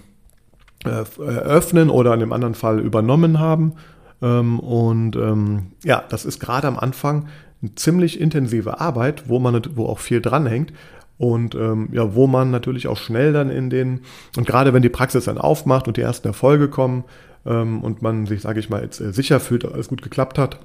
äh, 0.85 1.05
eröffnen 1.21 1.91
oder 1.91 2.15
in 2.15 2.21
dem 2.21 2.33
anderen 2.33 2.55
Fall 2.55 2.81
übernommen 2.81 3.39
haben. 3.39 3.75
Ähm, 4.23 4.59
und 4.59 5.17
ähm, 5.17 5.73
ja, 5.85 6.03
das 6.09 6.25
ist 6.25 6.41
gerade 6.41 6.67
am 6.67 6.79
Anfang 6.79 7.29
eine 7.63 7.75
ziemlich 7.75 8.21
intensive 8.21 8.81
Arbeit, 8.81 9.29
wo 9.29 9.39
man 9.39 9.61
wo 9.75 9.87
auch 9.87 9.99
viel 9.99 10.21
dranhängt 10.21 10.73
und 11.19 11.55
ähm, 11.55 11.89
ja, 11.93 12.15
wo 12.15 12.27
man 12.27 12.51
natürlich 12.51 12.87
auch 12.89 12.97
schnell 12.97 13.33
dann 13.33 13.51
in 13.51 13.71
den 13.71 14.01
und 14.37 14.47
gerade 14.47 14.73
wenn 14.73 14.83
die 14.83 14.89
Praxis 14.89 15.25
dann 15.25 15.39
aufmacht 15.39 15.89
und 15.89 15.97
die 15.97 16.03
ersten 16.03 16.29
Erfolge 16.29 16.69
kommen, 16.69 17.05
ähm, 17.49 17.83
und 17.83 18.03
man 18.03 18.27
sich, 18.27 18.43
sage 18.43 18.61
ich 18.61 18.71
mal, 18.71 18.83
jetzt 18.83 19.01
äh, 19.01 19.13
sicher 19.13 19.41
fühlt, 19.41 19.65
alles 19.65 19.89
gut 19.89 20.03
geklappt 20.03 20.39
hat, 20.39 20.61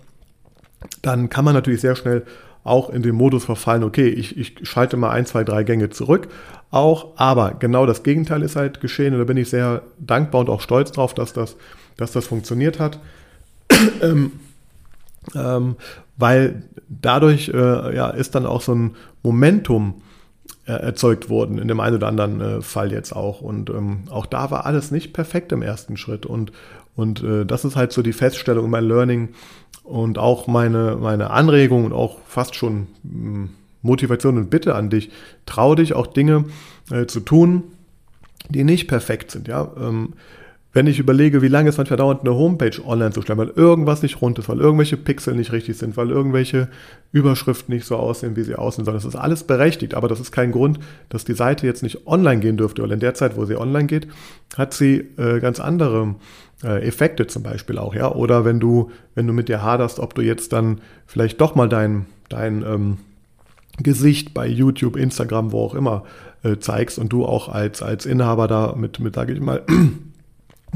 dann 1.01 1.29
kann 1.29 1.45
man 1.45 1.53
natürlich 1.53 1.81
sehr 1.81 1.95
schnell 1.95 2.23
auch 2.63 2.89
in 2.89 3.01
den 3.01 3.15
Modus 3.15 3.45
verfallen, 3.45 3.83
okay, 3.83 4.07
ich, 4.07 4.37
ich 4.37 4.55
schalte 4.63 4.95
mal 4.95 5.09
ein, 5.09 5.25
zwei, 5.25 5.43
drei 5.43 5.63
Gänge 5.63 5.89
zurück 5.89 6.29
auch, 6.71 7.17
aber 7.17 7.55
genau 7.59 7.85
das 7.85 8.03
Gegenteil 8.03 8.41
ist 8.41 8.55
halt 8.55 8.79
geschehen 8.79 9.13
und 9.13 9.19
da 9.19 9.25
bin 9.25 9.37
ich 9.37 9.49
sehr 9.49 9.83
dankbar 9.99 10.41
und 10.41 10.49
auch 10.49 10.61
stolz 10.61 10.91
drauf, 10.91 11.13
dass 11.13 11.33
das, 11.33 11.57
dass 11.97 12.13
das 12.13 12.25
funktioniert 12.25 12.79
hat. 12.79 12.99
ähm, 14.01 14.31
ähm, 15.35 15.75
weil 16.17 16.63
dadurch 16.89 17.49
äh, 17.49 17.95
ja, 17.95 18.09
ist 18.09 18.35
dann 18.35 18.45
auch 18.45 18.61
so 18.61 18.73
ein 18.73 18.95
Momentum 19.23 20.01
erzeugt 20.71 21.29
worden, 21.29 21.57
in 21.57 21.67
dem 21.67 21.79
einen 21.79 21.97
oder 21.97 22.07
anderen 22.07 22.41
äh, 22.41 22.61
Fall 22.61 22.91
jetzt 22.91 23.13
auch. 23.13 23.41
Und 23.41 23.69
ähm, 23.69 24.03
auch 24.09 24.25
da 24.25 24.51
war 24.51 24.65
alles 24.65 24.91
nicht 24.91 25.13
perfekt 25.13 25.51
im 25.51 25.61
ersten 25.61 25.97
Schritt. 25.97 26.25
Und, 26.25 26.51
und 26.95 27.23
äh, 27.23 27.45
das 27.45 27.65
ist 27.65 27.75
halt 27.75 27.91
so 27.91 28.01
die 28.01 28.13
Feststellung, 28.13 28.69
mein 28.69 28.85
Learning 28.85 29.29
und 29.83 30.17
auch 30.17 30.47
meine, 30.47 30.97
meine 30.99 31.31
Anregung 31.31 31.85
und 31.85 31.93
auch 31.93 32.19
fast 32.25 32.55
schon 32.55 32.87
mh, 33.03 33.11
hm, 33.11 33.49
Motivation 33.81 34.37
und 34.37 34.49
Bitte 34.49 34.75
an 34.75 34.89
dich. 34.89 35.11
Trau 35.45 35.75
dich 35.75 35.93
auch 35.93 36.07
Dinge 36.07 36.45
äh, 36.89 37.05
zu 37.05 37.19
tun, 37.19 37.63
die 38.49 38.63
nicht 38.63 38.87
perfekt 38.87 39.31
sind. 39.31 39.49
Ja? 39.49 39.71
Ähm, 39.77 40.13
wenn 40.73 40.87
ich 40.87 40.97
überlege, 40.97 41.43
wie 41.43 41.47
lange 41.47 41.69
es 41.69 41.77
manchmal 41.77 41.97
dauert, 41.97 42.21
eine 42.21 42.35
Homepage 42.35 42.83
online 42.83 43.11
zu 43.11 43.21
stellen, 43.21 43.37
weil 43.37 43.53
irgendwas 43.55 44.01
nicht 44.01 44.21
rund 44.21 44.39
ist, 44.39 44.49
weil 44.49 44.59
irgendwelche 44.59 44.97
Pixel 44.97 45.35
nicht 45.35 45.51
richtig 45.51 45.77
sind, 45.77 45.95
weil 45.97 46.09
irgendwelche 46.09 46.67
Überschriften 47.11 47.75
nicht 47.75 47.85
so 47.85 47.95
aussehen, 47.95 48.35
wie 48.35 48.41
sie 48.41 48.55
aussehen 48.55 48.83
sollen. 48.83 48.97
Das 48.97 49.05
ist 49.05 49.15
alles 49.15 49.43
berechtigt, 49.43 49.93
aber 49.93 50.07
das 50.07 50.19
ist 50.19 50.31
kein 50.31 50.51
Grund, 50.51 50.79
dass 51.09 51.25
die 51.25 51.35
Seite 51.35 51.67
jetzt 51.67 51.83
nicht 51.83 52.07
online 52.07 52.41
gehen 52.41 52.57
dürfte, 52.57 52.81
weil 52.81 52.91
in 52.91 52.99
der 52.99 53.13
Zeit, 53.13 53.37
wo 53.37 53.45
sie 53.45 53.55
online 53.55 53.85
geht, 53.85 54.07
hat 54.57 54.73
sie 54.73 55.07
äh, 55.17 55.39
ganz 55.39 55.59
andere 55.59 56.15
äh, 56.63 56.87
Effekte 56.87 57.27
zum 57.27 57.43
Beispiel 57.43 57.77
auch, 57.77 57.93
ja. 57.93 58.11
Oder 58.11 58.43
wenn 58.43 58.59
du, 58.59 58.89
wenn 59.13 59.27
du 59.27 59.33
mit 59.33 59.49
dir 59.49 59.61
haderst, 59.61 59.99
ob 59.99 60.15
du 60.15 60.23
jetzt 60.23 60.53
dann 60.53 60.81
vielleicht 61.05 61.39
doch 61.39 61.53
mal 61.53 61.69
dein, 61.69 62.07
dein 62.29 62.63
ähm, 62.63 62.97
Gesicht 63.77 64.33
bei 64.33 64.47
YouTube, 64.47 64.95
Instagram, 64.95 65.51
wo 65.51 65.65
auch 65.65 65.75
immer 65.75 66.03
äh, 66.43 66.57
zeigst 66.57 66.97
und 66.97 67.13
du 67.13 67.25
auch 67.25 67.47
als, 67.47 67.83
als 67.83 68.07
Inhaber 68.07 68.47
da 68.47 68.73
mit, 68.75 68.99
mit 68.99 69.13
sage 69.13 69.33
ich 69.33 69.39
mal, 69.39 69.61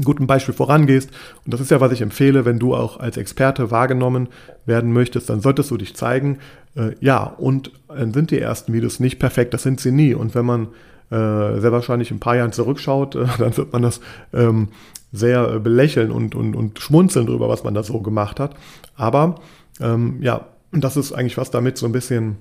guten 0.04 0.26
Beispiel 0.26 0.54
vorangehst. 0.54 1.10
Und 1.44 1.54
das 1.54 1.60
ist 1.60 1.70
ja, 1.70 1.80
was 1.80 1.92
ich 1.92 2.00
empfehle, 2.00 2.44
wenn 2.44 2.58
du 2.58 2.74
auch 2.74 3.00
als 3.00 3.16
Experte 3.16 3.70
wahrgenommen 3.70 4.28
werden 4.66 4.92
möchtest, 4.92 5.30
dann 5.30 5.40
solltest 5.40 5.70
du 5.70 5.76
dich 5.76 5.94
zeigen. 5.96 6.38
Äh, 6.76 6.92
ja, 7.00 7.24
und 7.24 7.72
dann 7.88 8.12
sind 8.12 8.30
die 8.30 8.40
ersten 8.40 8.72
Videos 8.72 9.00
nicht 9.00 9.18
perfekt, 9.18 9.54
das 9.54 9.62
sind 9.62 9.80
sie 9.80 9.92
nie. 9.92 10.14
Und 10.14 10.34
wenn 10.34 10.46
man 10.46 10.68
äh, 11.10 11.60
sehr 11.60 11.72
wahrscheinlich 11.72 12.10
ein 12.10 12.20
paar 12.20 12.36
Jahren 12.36 12.52
zurückschaut, 12.52 13.14
äh, 13.14 13.26
dann 13.38 13.56
wird 13.56 13.72
man 13.72 13.82
das 13.82 14.00
ähm, 14.32 14.68
sehr 15.12 15.58
belächeln 15.60 16.10
und, 16.10 16.34
und, 16.34 16.54
und 16.54 16.78
schmunzeln 16.80 17.26
darüber, 17.26 17.48
was 17.48 17.64
man 17.64 17.74
da 17.74 17.82
so 17.82 18.00
gemacht 18.00 18.40
hat. 18.40 18.54
Aber 18.96 19.36
ähm, 19.80 20.18
ja, 20.20 20.46
das 20.72 20.96
ist 20.96 21.12
eigentlich 21.12 21.38
was 21.38 21.50
damit 21.50 21.78
so 21.78 21.86
ein 21.86 21.92
bisschen 21.92 22.36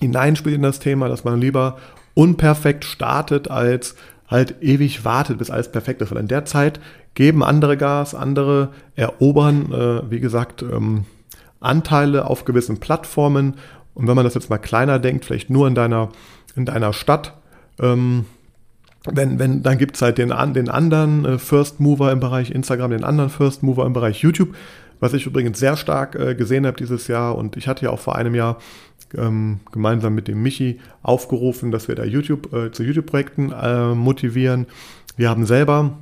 hineinspielt 0.00 0.56
in 0.56 0.62
das 0.62 0.80
Thema, 0.80 1.08
dass 1.08 1.24
man 1.24 1.40
lieber 1.40 1.78
unperfekt 2.14 2.84
startet 2.84 3.50
als 3.50 3.94
halt 4.28 4.56
ewig 4.62 5.04
wartet, 5.04 5.38
bis 5.38 5.50
alles 5.50 5.72
perfekt 5.72 6.02
ist. 6.02 6.10
Weil 6.10 6.20
in 6.20 6.28
der 6.28 6.44
Zeit 6.44 6.80
geben 7.14 7.42
andere 7.42 7.76
Gas, 7.76 8.14
andere 8.14 8.70
erobern, 8.94 9.72
äh, 9.72 10.10
wie 10.10 10.20
gesagt, 10.20 10.62
ähm, 10.62 11.04
Anteile 11.60 12.26
auf 12.26 12.44
gewissen 12.44 12.78
Plattformen. 12.78 13.54
Und 13.94 14.06
wenn 14.06 14.14
man 14.14 14.24
das 14.24 14.34
jetzt 14.34 14.50
mal 14.50 14.58
kleiner 14.58 14.98
denkt, 14.98 15.24
vielleicht 15.24 15.50
nur 15.50 15.66
in 15.66 15.74
deiner, 15.74 16.10
in 16.54 16.66
deiner 16.66 16.92
Stadt, 16.92 17.34
ähm, 17.80 18.26
wenn, 19.10 19.38
wenn, 19.38 19.62
dann 19.62 19.78
gibt 19.78 19.96
es 19.96 20.02
halt 20.02 20.18
den, 20.18 20.32
den 20.54 20.68
anderen 20.68 21.24
äh, 21.24 21.38
First 21.38 21.80
Mover 21.80 22.12
im 22.12 22.20
Bereich 22.20 22.50
Instagram, 22.50 22.90
den 22.90 23.04
anderen 23.04 23.30
First 23.30 23.62
Mover 23.62 23.86
im 23.86 23.92
Bereich 23.92 24.22
YouTube, 24.22 24.54
was 25.00 25.14
ich 25.14 25.26
übrigens 25.26 25.58
sehr 25.58 25.76
stark 25.76 26.14
äh, 26.14 26.34
gesehen 26.34 26.66
habe 26.66 26.76
dieses 26.76 27.08
Jahr. 27.08 27.36
Und 27.36 27.56
ich 27.56 27.68
hatte 27.68 27.86
ja 27.86 27.90
auch 27.90 28.00
vor 28.00 28.16
einem 28.16 28.34
Jahr 28.34 28.58
ähm, 29.16 29.60
gemeinsam 29.72 30.14
mit 30.14 30.28
dem 30.28 30.42
Michi 30.42 30.80
aufgerufen, 31.02 31.70
dass 31.70 31.88
wir 31.88 31.94
da 31.94 32.04
YouTube 32.04 32.52
äh, 32.52 32.72
zu 32.72 32.82
YouTube-Projekten 32.82 33.52
äh, 33.52 33.94
motivieren. 33.94 34.66
Wir 35.16 35.30
haben 35.30 35.46
selber 35.46 35.98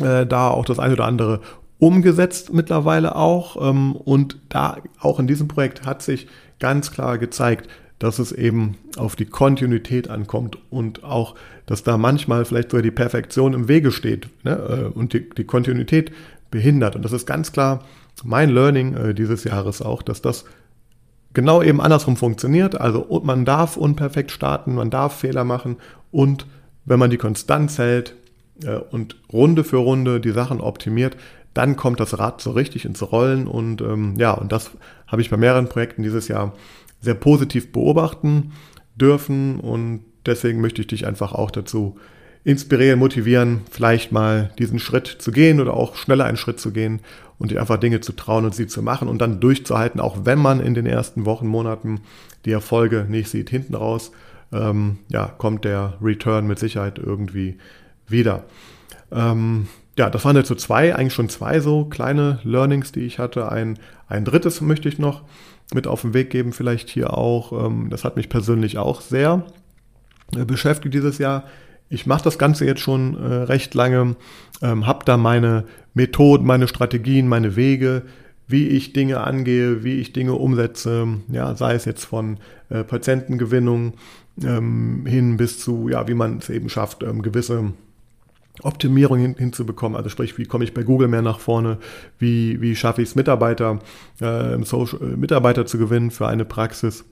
äh, 0.00 0.26
da 0.26 0.48
auch 0.48 0.64
das 0.64 0.78
eine 0.78 0.94
oder 0.94 1.04
andere 1.04 1.40
umgesetzt 1.78 2.52
mittlerweile 2.52 3.16
auch. 3.16 3.68
Ähm, 3.68 3.96
und 3.96 4.38
da 4.48 4.76
auch 5.00 5.18
in 5.18 5.26
diesem 5.26 5.48
Projekt 5.48 5.84
hat 5.84 6.02
sich 6.02 6.28
ganz 6.60 6.92
klar 6.92 7.18
gezeigt, 7.18 7.68
dass 7.98 8.18
es 8.18 8.32
eben 8.32 8.76
auf 8.96 9.16
die 9.16 9.26
Kontinuität 9.26 10.10
ankommt 10.10 10.58
und 10.70 11.04
auch, 11.04 11.34
dass 11.66 11.84
da 11.84 11.96
manchmal 11.96 12.44
vielleicht 12.44 12.70
sogar 12.70 12.82
die 12.82 12.90
Perfektion 12.90 13.52
im 13.52 13.68
Wege 13.68 13.92
steht 13.92 14.28
ne? 14.44 14.52
Äh, 14.52 14.98
und 14.98 15.12
die, 15.12 15.28
die 15.30 15.44
Kontinuität 15.44 16.12
behindert. 16.50 16.96
Und 16.96 17.04
das 17.04 17.12
ist 17.12 17.26
ganz 17.26 17.52
klar 17.52 17.84
mein 18.24 18.50
Learning 18.50 18.94
äh, 18.94 19.14
dieses 19.14 19.44
Jahres 19.44 19.82
auch, 19.82 20.02
dass 20.02 20.22
das 20.22 20.44
genau 21.34 21.62
eben 21.62 21.80
andersrum 21.80 22.16
funktioniert. 22.16 22.80
Also 22.80 23.20
man 23.24 23.44
darf 23.44 23.76
unperfekt 23.76 24.30
starten, 24.30 24.74
man 24.74 24.90
darf 24.90 25.18
Fehler 25.18 25.44
machen. 25.44 25.76
Und 26.10 26.46
wenn 26.84 26.98
man 26.98 27.10
die 27.10 27.18
Konstanz 27.18 27.78
hält 27.78 28.14
äh, 28.64 28.76
und 28.76 29.16
Runde 29.32 29.64
für 29.64 29.78
Runde 29.78 30.20
die 30.20 30.32
Sachen 30.32 30.60
optimiert, 30.60 31.16
dann 31.54 31.76
kommt 31.76 32.00
das 32.00 32.18
Rad 32.18 32.40
so 32.40 32.52
richtig 32.52 32.84
ins 32.84 33.12
Rollen. 33.12 33.46
Und 33.46 33.80
ähm, 33.80 34.14
ja, 34.18 34.32
und 34.32 34.52
das 34.52 34.70
habe 35.06 35.22
ich 35.22 35.30
bei 35.30 35.36
mehreren 35.36 35.68
Projekten 35.68 36.02
dieses 36.02 36.28
Jahr 36.28 36.54
sehr 37.00 37.14
positiv 37.14 37.72
beobachten 37.72 38.52
dürfen. 38.96 39.60
Und 39.60 40.04
deswegen 40.26 40.60
möchte 40.60 40.80
ich 40.80 40.86
dich 40.86 41.06
einfach 41.06 41.32
auch 41.32 41.50
dazu 41.50 41.96
inspirieren, 42.44 42.98
motivieren, 42.98 43.60
vielleicht 43.70 44.10
mal 44.10 44.50
diesen 44.58 44.78
Schritt 44.78 45.06
zu 45.06 45.30
gehen 45.30 45.60
oder 45.60 45.74
auch 45.74 45.94
schneller 45.94 46.24
einen 46.24 46.36
Schritt 46.36 46.58
zu 46.58 46.72
gehen 46.72 47.00
und 47.42 47.50
dir 47.50 47.58
einfach 47.58 47.78
Dinge 47.78 48.00
zu 48.00 48.12
trauen 48.12 48.44
und 48.44 48.54
sie 48.54 48.68
zu 48.68 48.82
machen 48.82 49.08
und 49.08 49.18
dann 49.18 49.40
durchzuhalten, 49.40 50.00
auch 50.00 50.18
wenn 50.22 50.38
man 50.38 50.60
in 50.60 50.74
den 50.74 50.86
ersten 50.86 51.24
Wochen, 51.24 51.48
Monaten 51.48 52.02
die 52.44 52.52
Erfolge 52.52 53.04
nicht 53.08 53.30
sieht. 53.30 53.50
Hinten 53.50 53.74
raus 53.74 54.12
ähm, 54.52 54.98
ja, 55.08 55.26
kommt 55.26 55.64
der 55.64 55.94
Return 56.00 56.46
mit 56.46 56.60
Sicherheit 56.60 57.00
irgendwie 57.00 57.58
wieder. 58.06 58.44
Ähm, 59.10 59.66
ja, 59.98 60.08
das 60.08 60.24
waren 60.24 60.36
jetzt 60.36 60.46
so 60.46 60.54
zwei, 60.54 60.94
eigentlich 60.94 61.14
schon 61.14 61.28
zwei 61.28 61.58
so 61.58 61.84
kleine 61.84 62.38
Learnings, 62.44 62.92
die 62.92 63.00
ich 63.00 63.18
hatte. 63.18 63.50
Ein, 63.50 63.76
ein 64.06 64.24
drittes 64.24 64.60
möchte 64.60 64.88
ich 64.88 65.00
noch 65.00 65.22
mit 65.74 65.88
auf 65.88 66.02
den 66.02 66.14
Weg 66.14 66.30
geben, 66.30 66.52
vielleicht 66.52 66.90
hier 66.90 67.12
auch. 67.18 67.66
Ähm, 67.66 67.88
das 67.90 68.04
hat 68.04 68.14
mich 68.14 68.28
persönlich 68.28 68.78
auch 68.78 69.00
sehr 69.00 69.44
äh, 70.36 70.44
beschäftigt 70.44 70.94
dieses 70.94 71.18
Jahr. 71.18 71.42
Ich 71.92 72.06
mache 72.06 72.24
das 72.24 72.38
Ganze 72.38 72.64
jetzt 72.64 72.80
schon 72.80 73.22
äh, 73.22 73.34
recht 73.34 73.74
lange, 73.74 74.16
ähm, 74.62 74.86
habe 74.86 75.04
da 75.04 75.18
meine 75.18 75.64
Methoden, 75.92 76.46
meine 76.46 76.66
Strategien, 76.66 77.28
meine 77.28 77.54
Wege, 77.54 78.04
wie 78.48 78.68
ich 78.68 78.94
Dinge 78.94 79.20
angehe, 79.20 79.84
wie 79.84 80.00
ich 80.00 80.14
Dinge 80.14 80.32
umsetze, 80.32 81.06
ja, 81.28 81.54
sei 81.54 81.74
es 81.74 81.84
jetzt 81.84 82.06
von 82.06 82.38
äh, 82.70 82.82
Patientengewinnung 82.82 83.92
ähm, 84.42 85.04
hin 85.04 85.36
bis 85.36 85.58
zu, 85.58 85.90
ja, 85.90 86.08
wie 86.08 86.14
man 86.14 86.38
es 86.38 86.48
eben 86.48 86.70
schafft, 86.70 87.02
ähm, 87.02 87.20
gewisse 87.20 87.74
Optimierung 88.62 89.18
hin, 89.18 89.34
hinzubekommen. 89.36 89.94
Also 89.94 90.08
sprich, 90.08 90.38
wie 90.38 90.46
komme 90.46 90.64
ich 90.64 90.72
bei 90.72 90.84
Google 90.84 91.08
mehr 91.08 91.20
nach 91.20 91.40
vorne? 91.40 91.76
Wie, 92.18 92.58
wie 92.62 92.74
schaffe 92.74 93.02
ich 93.02 93.10
es, 93.10 93.16
Mitarbeiter, 93.16 93.80
äh, 94.22 94.54
äh, 94.54 95.16
Mitarbeiter 95.16 95.66
zu 95.66 95.76
gewinnen 95.76 96.10
für 96.10 96.26
eine 96.26 96.46
Praxis? 96.46 97.04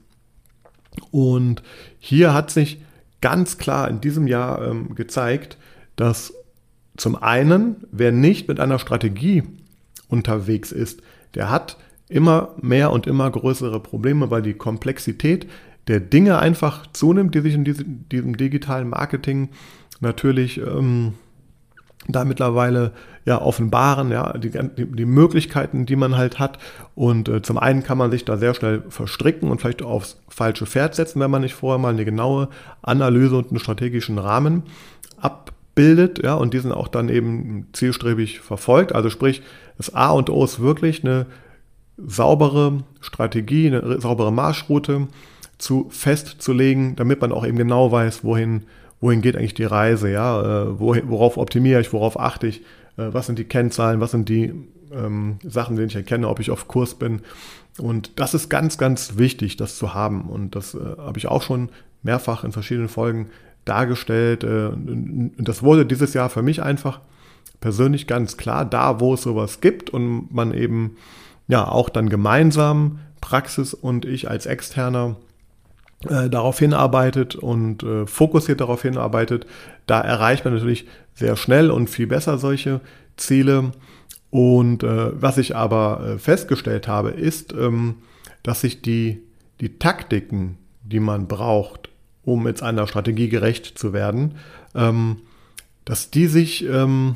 Und 1.11 1.61
hier 1.99 2.33
hat 2.33 2.49
sich 2.49 2.81
ganz 3.21 3.57
klar 3.57 3.89
in 3.89 4.01
diesem 4.01 4.27
Jahr 4.27 4.67
ähm, 4.67 4.95
gezeigt, 4.95 5.57
dass 5.95 6.33
zum 6.97 7.15
einen, 7.15 7.77
wer 7.91 8.11
nicht 8.11 8.47
mit 8.47 8.59
einer 8.59 8.79
Strategie 8.79 9.43
unterwegs 10.07 10.71
ist, 10.71 11.01
der 11.35 11.49
hat 11.49 11.77
immer 12.09 12.55
mehr 12.61 12.91
und 12.91 13.07
immer 13.07 13.29
größere 13.31 13.79
Probleme, 13.79 14.29
weil 14.29 14.41
die 14.41 14.53
Komplexität 14.53 15.47
der 15.87 15.99
Dinge 15.99 16.39
einfach 16.39 16.85
zunimmt, 16.91 17.33
die 17.33 17.39
sich 17.39 17.53
in 17.53 17.63
diesem, 17.63 18.37
digitalen 18.37 18.89
Marketing 18.89 19.49
natürlich 19.99 20.57
ähm, 20.59 21.13
da 22.07 22.25
mittlerweile 22.25 22.91
ja 23.25 23.41
offenbaren, 23.41 24.11
ja, 24.11 24.37
die, 24.37 24.51
die, 24.51 25.05
Möglichkeiten, 25.05 25.85
die 25.85 25.95
man 25.95 26.17
halt 26.17 26.39
hat. 26.39 26.57
Und 26.95 27.29
äh, 27.29 27.41
zum 27.41 27.57
einen 27.57 27.83
kann 27.83 27.97
man 27.97 28.11
sich 28.11 28.25
da 28.25 28.37
sehr 28.37 28.53
schnell 28.53 28.83
verstricken 28.89 29.49
und 29.49 29.61
vielleicht 29.61 29.83
aufs 29.83 30.17
falsche 30.27 30.65
Pferd 30.65 30.95
setzen, 30.95 31.19
wenn 31.19 31.31
man 31.31 31.41
nicht 31.41 31.53
vorher 31.53 31.77
mal 31.77 31.93
eine 31.93 32.05
genaue 32.05 32.49
Analyse 32.81 33.37
und 33.37 33.49
einen 33.49 33.59
strategischen 33.59 34.17
Rahmen 34.17 34.63
abbildet, 35.19 36.23
ja, 36.23 36.33
und 36.33 36.53
diesen 36.53 36.71
auch 36.71 36.87
dann 36.87 37.09
eben 37.09 37.67
zielstrebig 37.73 38.39
verfolgt. 38.39 38.95
Also 38.95 39.09
sprich, 39.09 39.43
das 39.77 39.93
A 39.93 40.09
und 40.11 40.29
O 40.29 40.43
ist 40.43 40.59
wirklich 40.59 41.03
eine 41.03 41.27
saubere 41.97 42.83
Strategie, 42.99 43.67
eine 43.67 44.01
saubere 44.01 44.33
Marschroute 44.33 45.07
zu 45.59 45.87
festzulegen, 45.91 46.95
damit 46.95 47.21
man 47.21 47.31
auch 47.31 47.45
eben 47.45 47.57
genau 47.57 47.91
weiß, 47.91 48.23
wohin 48.23 48.63
wohin 49.01 49.21
geht 49.21 49.35
eigentlich 49.35 49.55
die 49.55 49.65
Reise, 49.65 50.09
ja, 50.09 50.63
äh, 50.63 50.79
worauf 50.79 51.37
optimiere 51.37 51.81
ich, 51.81 51.91
worauf 51.91 52.19
achte 52.19 52.47
ich, 52.47 52.61
äh, 52.97 53.11
was 53.11 53.25
sind 53.25 53.39
die 53.39 53.43
Kennzahlen, 53.43 53.99
was 53.99 54.11
sind 54.11 54.29
die 54.29 54.53
ähm, 54.93 55.37
Sachen, 55.43 55.75
die 55.75 55.83
ich 55.83 55.95
erkenne, 55.95 56.29
ob 56.29 56.39
ich 56.39 56.51
auf 56.51 56.67
Kurs 56.67 56.95
bin. 56.95 57.21
Und 57.79 58.19
das 58.19 58.33
ist 58.33 58.49
ganz, 58.49 58.77
ganz 58.77 59.17
wichtig, 59.17 59.57
das 59.57 59.77
zu 59.77 59.93
haben. 59.93 60.29
Und 60.29 60.55
das 60.55 60.75
äh, 60.75 60.79
habe 60.97 61.17
ich 61.17 61.27
auch 61.27 61.41
schon 61.41 61.69
mehrfach 62.03 62.43
in 62.43 62.51
verschiedenen 62.51 62.89
Folgen 62.89 63.29
dargestellt. 63.65 64.43
Und 64.43 65.33
das 65.37 65.61
wurde 65.61 65.85
dieses 65.85 66.15
Jahr 66.15 66.31
für 66.31 66.41
mich 66.41 66.63
einfach 66.63 66.99
persönlich 67.59 68.07
ganz 68.07 68.35
klar, 68.35 68.65
da 68.65 68.99
wo 68.99 69.13
es 69.13 69.21
sowas 69.21 69.61
gibt 69.61 69.91
und 69.91 70.33
man 70.33 70.51
eben 70.51 70.97
ja 71.47 71.67
auch 71.67 71.89
dann 71.89 72.09
gemeinsam 72.09 72.99
Praxis 73.21 73.75
und 73.75 74.03
ich 74.03 74.29
als 74.29 74.47
Externer 74.47 75.15
äh, 76.09 76.29
darauf 76.29 76.59
hinarbeitet 76.59 77.35
und 77.35 77.83
äh, 77.83 78.05
fokussiert 78.07 78.61
darauf 78.61 78.81
hinarbeitet, 78.81 79.45
da 79.87 80.01
erreicht 80.01 80.45
man 80.45 80.53
natürlich 80.53 80.87
sehr 81.13 81.35
schnell 81.35 81.71
und 81.71 81.89
viel 81.89 82.07
besser 82.07 82.37
solche 82.37 82.81
Ziele. 83.17 83.71
Und 84.29 84.83
äh, 84.83 85.21
was 85.21 85.37
ich 85.37 85.55
aber 85.55 86.01
äh, 86.05 86.17
festgestellt 86.17 86.87
habe, 86.87 87.09
ist, 87.09 87.53
ähm, 87.53 87.95
dass 88.43 88.61
sich 88.61 88.81
die, 88.81 89.21
die 89.59 89.77
Taktiken, 89.77 90.57
die 90.83 90.99
man 90.99 91.27
braucht, 91.27 91.89
um 92.23 92.47
jetzt 92.47 92.63
einer 92.63 92.87
Strategie 92.87 93.29
gerecht 93.29 93.77
zu 93.77 93.93
werden, 93.93 94.35
ähm, 94.75 95.17
dass 95.85 96.11
die 96.11 96.27
sich 96.27 96.65
ähm, 96.65 97.15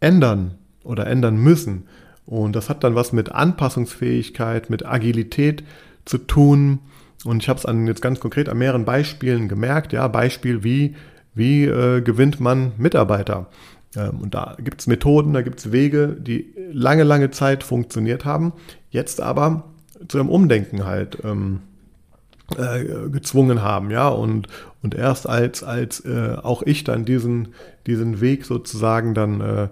ändern 0.00 0.54
oder 0.82 1.06
ändern 1.06 1.36
müssen. 1.36 1.86
Und 2.26 2.56
das 2.56 2.70
hat 2.70 2.84
dann 2.84 2.94
was 2.94 3.12
mit 3.12 3.32
Anpassungsfähigkeit, 3.32 4.70
mit 4.70 4.86
Agilität 4.86 5.62
zu 6.04 6.18
tun. 6.18 6.78
Und 7.24 7.42
ich 7.42 7.48
habe 7.48 7.58
es 7.58 7.66
an 7.66 7.86
jetzt 7.86 8.02
ganz 8.02 8.20
konkret 8.20 8.48
an 8.48 8.58
mehreren 8.58 8.84
Beispielen 8.84 9.48
gemerkt. 9.48 9.92
Ja, 9.92 10.08
Beispiel 10.08 10.62
wie, 10.62 10.94
wie 11.34 11.64
äh, 11.64 12.00
gewinnt 12.02 12.40
man 12.40 12.72
Mitarbeiter? 12.76 13.46
Ähm, 13.96 14.20
und 14.20 14.34
da 14.34 14.56
gibt 14.58 14.80
es 14.80 14.86
Methoden, 14.86 15.32
da 15.32 15.42
gibt 15.42 15.58
es 15.58 15.72
Wege, 15.72 16.16
die 16.18 16.54
lange, 16.72 17.02
lange 17.02 17.30
Zeit 17.30 17.62
funktioniert 17.62 18.24
haben, 18.24 18.52
jetzt 18.90 19.20
aber 19.20 19.64
zu 20.08 20.18
einem 20.18 20.28
Umdenken 20.28 20.84
halt 20.84 21.18
ähm, 21.24 21.60
äh, 22.56 23.08
gezwungen 23.10 23.62
haben, 23.62 23.90
ja. 23.90 24.08
Und, 24.08 24.48
und 24.82 24.94
erst 24.94 25.28
als, 25.28 25.62
als 25.62 26.00
äh, 26.04 26.36
auch 26.42 26.62
ich 26.62 26.84
dann 26.84 27.04
diesen, 27.04 27.48
diesen 27.86 28.20
Weg 28.20 28.44
sozusagen 28.44 29.14
dann 29.14 29.40
äh, 29.40 29.68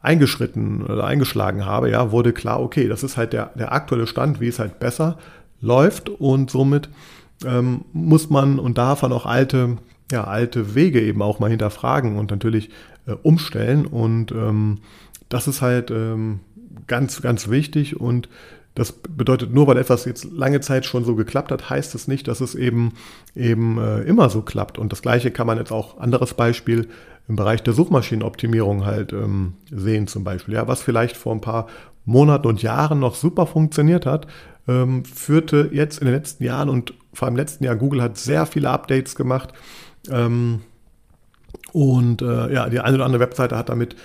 eingeschritten 0.00 0.84
oder 0.84 1.04
eingeschlagen 1.04 1.64
habe, 1.64 1.90
ja, 1.90 2.12
wurde 2.12 2.32
klar, 2.32 2.60
okay, 2.60 2.88
das 2.88 3.02
ist 3.02 3.16
halt 3.16 3.32
der, 3.32 3.50
der 3.54 3.72
aktuelle 3.72 4.06
Stand, 4.06 4.40
wie 4.40 4.48
es 4.48 4.58
halt 4.58 4.78
besser 4.78 5.18
läuft 5.62 6.10
und 6.10 6.50
somit 6.50 6.90
ähm, 7.46 7.86
muss 7.92 8.28
man 8.28 8.58
und 8.58 8.76
darf 8.76 9.02
man 9.02 9.12
auch 9.12 9.24
alte, 9.24 9.78
ja, 10.10 10.24
alte 10.24 10.74
Wege 10.74 11.00
eben 11.00 11.22
auch 11.22 11.38
mal 11.38 11.50
hinterfragen 11.50 12.18
und 12.18 12.30
natürlich 12.30 12.68
äh, 13.06 13.12
umstellen 13.22 13.86
und 13.86 14.32
ähm, 14.32 14.78
das 15.30 15.48
ist 15.48 15.62
halt 15.62 15.90
ähm, 15.90 16.40
ganz, 16.86 17.22
ganz 17.22 17.48
wichtig 17.48 17.98
und 17.98 18.28
das 18.74 18.92
bedeutet 18.92 19.52
nur, 19.52 19.66
weil 19.66 19.76
etwas 19.76 20.06
jetzt 20.06 20.24
lange 20.32 20.60
Zeit 20.60 20.86
schon 20.86 21.04
so 21.04 21.14
geklappt 21.14 21.50
hat, 21.50 21.68
heißt 21.68 21.94
es 21.94 22.08
nicht, 22.08 22.26
dass 22.26 22.40
es 22.40 22.54
eben 22.54 22.92
eben 23.34 23.78
äh, 23.78 24.00
immer 24.02 24.30
so 24.30 24.40
klappt. 24.40 24.78
Und 24.78 24.92
das 24.92 25.02
Gleiche 25.02 25.30
kann 25.30 25.46
man 25.46 25.58
jetzt 25.58 25.72
auch 25.72 25.98
anderes 25.98 26.32
Beispiel 26.32 26.88
im 27.28 27.36
Bereich 27.36 27.62
der 27.62 27.74
Suchmaschinenoptimierung 27.74 28.86
halt 28.86 29.12
ähm, 29.12 29.54
sehen 29.70 30.06
zum 30.06 30.24
Beispiel. 30.24 30.54
Ja, 30.54 30.68
was 30.68 30.80
vielleicht 30.80 31.18
vor 31.18 31.34
ein 31.34 31.42
paar 31.42 31.66
Monaten 32.06 32.48
und 32.48 32.62
Jahren 32.62 32.98
noch 32.98 33.14
super 33.14 33.46
funktioniert 33.46 34.06
hat, 34.06 34.26
ähm, 34.68 35.04
führte 35.04 35.70
jetzt 35.72 35.98
in 35.98 36.06
den 36.06 36.14
letzten 36.14 36.44
Jahren 36.44 36.68
und 36.68 36.94
vor 37.12 37.26
allem 37.26 37.34
im 37.34 37.38
letzten 37.38 37.64
Jahr, 37.64 37.76
Google 37.76 38.02
hat 38.02 38.16
sehr 38.16 38.46
viele 38.46 38.70
Updates 38.70 39.14
gemacht. 39.14 39.52
Ähm, 40.10 40.60
und 41.72 42.22
äh, 42.22 42.52
ja, 42.52 42.68
die 42.68 42.80
eine 42.80 42.96
oder 42.96 43.04
andere 43.04 43.20
Webseite 43.20 43.56
hat 43.56 43.68
damit 43.68 43.96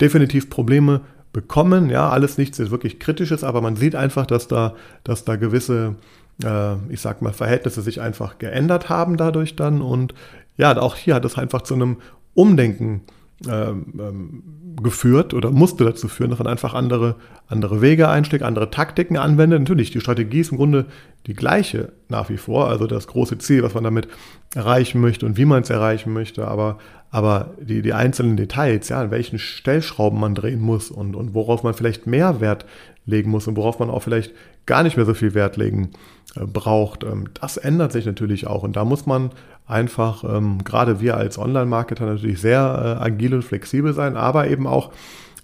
definitiv 0.00 0.50
Probleme 0.50 1.02
bekommen. 1.32 1.90
Ja, 1.90 2.10
alles 2.10 2.38
nichts 2.38 2.58
ist 2.58 2.70
wirklich 2.70 2.98
Kritisches, 3.00 3.44
aber 3.44 3.60
man 3.60 3.76
sieht 3.76 3.94
einfach, 3.94 4.26
dass 4.26 4.48
da, 4.48 4.74
dass 5.04 5.24
da 5.24 5.36
gewisse, 5.36 5.96
äh, 6.44 6.74
ich 6.88 7.00
sag 7.00 7.22
mal, 7.22 7.32
Verhältnisse 7.32 7.82
sich 7.82 8.00
einfach 8.00 8.38
geändert 8.38 8.88
haben 8.88 9.16
dadurch 9.16 9.56
dann. 9.56 9.80
Und 9.80 10.14
ja, 10.56 10.76
auch 10.78 10.96
hier 10.96 11.14
hat 11.14 11.24
es 11.24 11.38
einfach 11.38 11.62
zu 11.62 11.74
einem 11.74 11.98
Umdenken 12.34 13.02
ähm, 13.48 13.86
ähm, 13.98 14.42
geführt 14.82 15.34
oder 15.34 15.50
musste 15.50 15.84
dazu 15.84 16.08
führen, 16.08 16.30
dass 16.30 16.38
man 16.38 16.48
einfach 16.48 16.74
andere, 16.74 17.16
andere 17.46 17.80
Wege 17.80 18.08
einsteckt, 18.08 18.42
andere 18.42 18.70
Taktiken 18.70 19.16
anwendet. 19.16 19.60
Natürlich, 19.60 19.90
die 19.90 20.00
Strategie 20.00 20.40
ist 20.40 20.52
im 20.52 20.58
Grunde 20.58 20.86
die 21.26 21.34
gleiche 21.34 21.92
nach 22.08 22.28
wie 22.30 22.36
vor, 22.36 22.68
also 22.68 22.86
das 22.86 23.06
große 23.06 23.38
Ziel, 23.38 23.62
was 23.62 23.74
man 23.74 23.84
damit 23.84 24.08
erreichen 24.54 25.00
möchte 25.00 25.26
und 25.26 25.36
wie 25.36 25.44
man 25.44 25.62
es 25.62 25.70
erreichen 25.70 26.12
möchte, 26.12 26.46
aber, 26.46 26.78
aber 27.10 27.54
die, 27.60 27.82
die 27.82 27.92
einzelnen 27.92 28.36
Details, 28.36 28.88
ja, 28.88 29.00
an 29.00 29.10
welchen 29.10 29.38
Stellschrauben 29.38 30.18
man 30.18 30.34
drehen 30.34 30.60
muss 30.60 30.90
und, 30.90 31.14
und 31.14 31.34
worauf 31.34 31.62
man 31.62 31.74
vielleicht 31.74 32.06
mehr 32.06 32.40
Wert 32.40 32.64
legen 33.06 33.30
muss 33.30 33.48
und 33.48 33.56
worauf 33.56 33.78
man 33.78 33.90
auch 33.90 34.02
vielleicht 34.02 34.32
gar 34.66 34.82
nicht 34.82 34.96
mehr 34.96 35.06
so 35.06 35.14
viel 35.14 35.34
Wert 35.34 35.56
legen 35.56 35.90
äh, 36.36 36.44
braucht, 36.46 37.04
ähm, 37.04 37.28
das 37.40 37.56
ändert 37.56 37.92
sich 37.92 38.06
natürlich 38.06 38.46
auch 38.46 38.62
und 38.62 38.76
da 38.76 38.84
muss 38.84 39.06
man 39.06 39.30
einfach, 39.66 40.24
ähm, 40.24 40.62
gerade 40.64 41.00
wir 41.00 41.16
als 41.16 41.38
Online-Marketer 41.38 42.06
natürlich 42.06 42.40
sehr 42.40 42.98
äh, 43.00 43.02
agil 43.02 43.34
und 43.34 43.42
flexibel 43.42 43.92
sein, 43.92 44.16
aber 44.16 44.48
eben 44.48 44.66
auch 44.66 44.92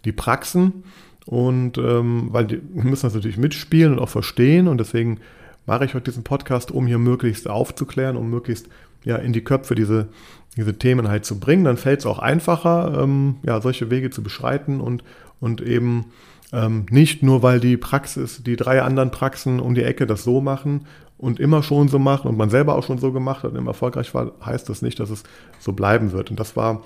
die 0.05 0.13
Praxen 0.13 0.85
und 1.27 1.79
ähm, 1.79 2.29
weil 2.31 2.47
die 2.47 2.61
müssen 2.73 3.07
das 3.07 3.15
natürlich 3.15 3.39
mitspielen 3.39 3.93
und 3.93 3.99
auch 3.99 4.09
verstehen 4.09 4.69
und 4.69 4.79
deswegen 4.79 5.21
mache 5.67 5.85
ich 5.85 5.95
heute 5.95 6.11
diesen 6.11 6.25
Podcast, 6.25 6.71
um 6.71 6.87
hier 6.87 6.99
möglichst 6.99 7.49
aufzuklären, 7.49 8.17
um 8.17 8.31
möglichst 8.31 8.69
ja, 9.05 9.17
in 9.17 9.33
die 9.33 9.45
Köpfe 9.45 9.75
diese, 9.75 10.09
diese 10.57 10.79
Themen 10.79 11.09
halt 11.09 11.27
zu 11.27 11.39
bringen. 11.39 11.65
Dann 11.65 11.77
fällt 11.77 12.01
es 12.01 12.07
auch 12.07 12.19
einfacher, 12.19 13.07
ja, 13.43 13.61
solche 13.61 13.91
Wege 13.91 14.09
zu 14.09 14.23
beschreiten 14.23 14.81
und, 14.81 15.05
und 15.41 15.61
eben 15.61 16.07
ähm, 16.53 16.87
nicht 16.91 17.23
nur, 17.23 17.43
weil 17.43 17.61
die 17.61 17.77
Praxis, 17.77 18.43
die 18.43 18.57
drei 18.57 18.83
anderen 18.83 19.11
Praxen 19.11 19.61
um 19.61 19.75
die 19.75 19.83
Ecke 19.83 20.07
das 20.07 20.25
so 20.25 20.41
machen 20.41 20.87
und 21.19 21.41
immer 21.41 21.63
schon 21.63 21.89
so 21.89 21.99
machen 21.99 22.29
und 22.29 22.39
man 22.39 22.49
selber 22.49 22.77
auch 22.77 22.85
schon 22.85 22.99
so 22.99 23.13
gemacht 23.13 23.43
hat 23.43 23.51
und 23.51 23.59
immer 23.59 23.71
erfolgreich 23.71 24.15
war, 24.15 24.33
heißt 24.45 24.69
das 24.69 24.83
nicht, 24.83 25.01
dass 25.01 25.11
es 25.11 25.25
so 25.59 25.73
bleiben 25.73 26.13
wird. 26.13 26.31
Und 26.31 26.41
das 26.41 26.57
war 26.57 26.83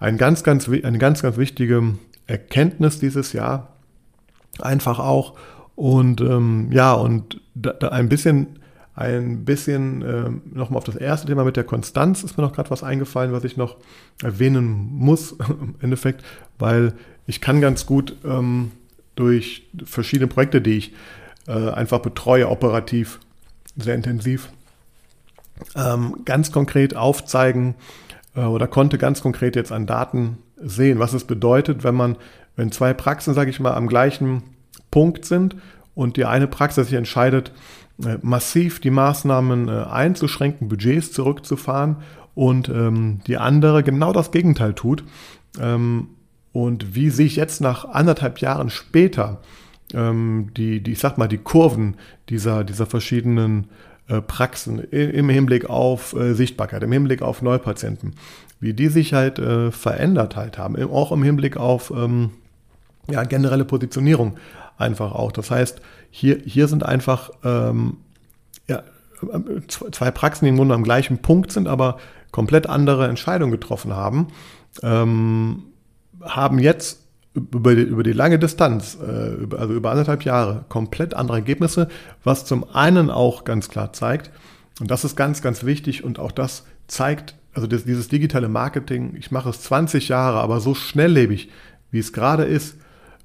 ein 0.00 0.16
ganz, 0.16 0.42
ganz, 0.42 0.68
eine 0.68 0.98
ganz, 0.98 1.22
ganz 1.22 1.36
wichtige 1.36 1.94
Erkenntnis 2.26 2.98
dieses 2.98 3.32
Jahr. 3.32 3.68
Einfach 4.60 4.98
auch. 4.98 5.34
Und 5.76 6.20
ähm, 6.20 6.68
ja, 6.72 6.92
und 6.94 7.40
da, 7.54 7.72
da 7.72 7.88
ein 7.90 8.08
bisschen, 8.08 8.58
ein 8.94 9.44
bisschen 9.44 10.02
äh, 10.02 10.30
nochmal 10.52 10.78
auf 10.78 10.84
das 10.84 10.96
erste 10.96 11.28
Thema 11.28 11.44
mit 11.44 11.56
der 11.56 11.62
Konstanz 11.62 12.24
ist 12.24 12.36
mir 12.36 12.42
noch 12.42 12.52
gerade 12.52 12.70
was 12.70 12.82
eingefallen, 12.82 13.32
was 13.32 13.44
ich 13.44 13.56
noch 13.56 13.76
erwähnen 14.22 14.88
muss 14.92 15.32
im 15.48 15.76
Endeffekt, 15.80 16.24
weil 16.58 16.94
ich 17.26 17.40
kann 17.40 17.60
ganz 17.60 17.86
gut 17.86 18.16
ähm, 18.24 18.72
durch 19.18 19.66
verschiedene 19.84 20.28
Projekte, 20.28 20.60
die 20.60 20.78
ich 20.78 20.92
äh, 21.46 21.70
einfach 21.70 22.00
betreue, 22.00 22.48
operativ 22.48 23.20
sehr 23.76 23.94
intensiv, 23.94 24.50
ähm, 25.74 26.20
ganz 26.24 26.52
konkret 26.52 26.96
aufzeigen 26.96 27.74
äh, 28.34 28.40
oder 28.40 28.66
konnte 28.66 28.98
ganz 28.98 29.22
konkret 29.22 29.56
jetzt 29.56 29.72
an 29.72 29.86
Daten 29.86 30.38
sehen, 30.56 30.98
was 30.98 31.12
es 31.12 31.24
bedeutet, 31.24 31.84
wenn 31.84 31.94
man, 31.94 32.16
wenn 32.56 32.72
zwei 32.72 32.94
Praxen, 32.94 33.34
sage 33.34 33.50
ich 33.50 33.60
mal, 33.60 33.74
am 33.74 33.88
gleichen 33.88 34.42
Punkt 34.90 35.24
sind 35.24 35.56
und 35.94 36.16
die 36.16 36.24
eine 36.24 36.46
Praxis 36.46 36.88
sich 36.88 36.96
entscheidet, 36.96 37.52
äh, 38.04 38.18
massiv 38.22 38.80
die 38.80 38.90
Maßnahmen 38.90 39.68
äh, 39.68 39.84
einzuschränken, 39.84 40.68
Budgets 40.68 41.12
zurückzufahren 41.12 41.96
und 42.34 42.68
ähm, 42.68 43.20
die 43.26 43.36
andere 43.36 43.82
genau 43.82 44.12
das 44.12 44.30
Gegenteil 44.30 44.74
tut. 44.74 45.02
Ähm, 45.60 46.08
und 46.64 46.96
wie 46.96 47.10
sich 47.10 47.36
jetzt 47.36 47.60
nach 47.60 47.84
anderthalb 47.84 48.40
Jahren 48.40 48.68
später 48.68 49.40
ähm, 49.94 50.50
die, 50.56 50.82
die, 50.82 50.92
ich 50.92 50.98
sag 50.98 51.16
mal, 51.16 51.28
die 51.28 51.38
Kurven 51.38 51.96
dieser, 52.28 52.64
dieser 52.64 52.86
verschiedenen 52.86 53.68
äh, 54.08 54.20
Praxen 54.20 54.80
im 54.90 55.28
Hinblick 55.28 55.70
auf 55.70 56.14
äh, 56.14 56.34
Sichtbarkeit, 56.34 56.82
im 56.82 56.90
Hinblick 56.90 57.22
auf 57.22 57.42
Neupatienten, 57.42 58.14
wie 58.58 58.74
die 58.74 58.88
sich 58.88 59.14
halt 59.14 59.38
äh, 59.38 59.70
verändert 59.70 60.34
halt 60.34 60.58
haben, 60.58 60.76
auch 60.90 61.12
im 61.12 61.22
Hinblick 61.22 61.56
auf 61.56 61.92
ähm, 61.94 62.30
ja, 63.08 63.22
generelle 63.22 63.64
Positionierung 63.64 64.36
einfach 64.78 65.12
auch. 65.12 65.30
Das 65.30 65.52
heißt, 65.52 65.80
hier, 66.10 66.38
hier 66.44 66.66
sind 66.66 66.84
einfach 66.84 67.30
ähm, 67.44 67.98
ja, 68.66 68.82
zwei 69.68 70.10
Praxen, 70.10 70.44
die 70.44 70.50
im 70.50 70.56
Grunde 70.56 70.74
am 70.74 70.82
gleichen 70.82 71.18
Punkt 71.18 71.52
sind, 71.52 71.68
aber 71.68 71.98
komplett 72.32 72.66
andere 72.66 73.06
Entscheidungen 73.08 73.52
getroffen 73.52 73.94
haben. 73.94 74.26
Ähm, 74.82 75.62
haben 76.22 76.58
jetzt 76.58 77.04
über 77.34 77.74
die, 77.74 77.82
über 77.82 78.02
die 78.02 78.12
lange 78.12 78.38
Distanz, 78.38 78.98
äh, 79.00 79.56
also 79.56 79.74
über 79.74 79.90
anderthalb 79.90 80.24
Jahre, 80.24 80.64
komplett 80.68 81.14
andere 81.14 81.38
Ergebnisse, 81.38 81.88
was 82.24 82.44
zum 82.44 82.68
einen 82.74 83.10
auch 83.10 83.44
ganz 83.44 83.68
klar 83.68 83.92
zeigt, 83.92 84.30
und 84.80 84.90
das 84.90 85.04
ist 85.04 85.16
ganz, 85.16 85.42
ganz 85.42 85.64
wichtig 85.64 86.04
und 86.04 86.18
auch 86.18 86.32
das 86.32 86.64
zeigt, 86.86 87.34
also 87.52 87.66
das, 87.66 87.84
dieses 87.84 88.08
digitale 88.08 88.48
Marketing, 88.48 89.14
ich 89.18 89.30
mache 89.30 89.50
es 89.50 89.62
20 89.62 90.08
Jahre, 90.08 90.40
aber 90.40 90.60
so 90.60 90.74
schnelllebig, 90.74 91.50
wie 91.90 91.98
es 91.98 92.12
gerade 92.12 92.44
ist, 92.44 92.76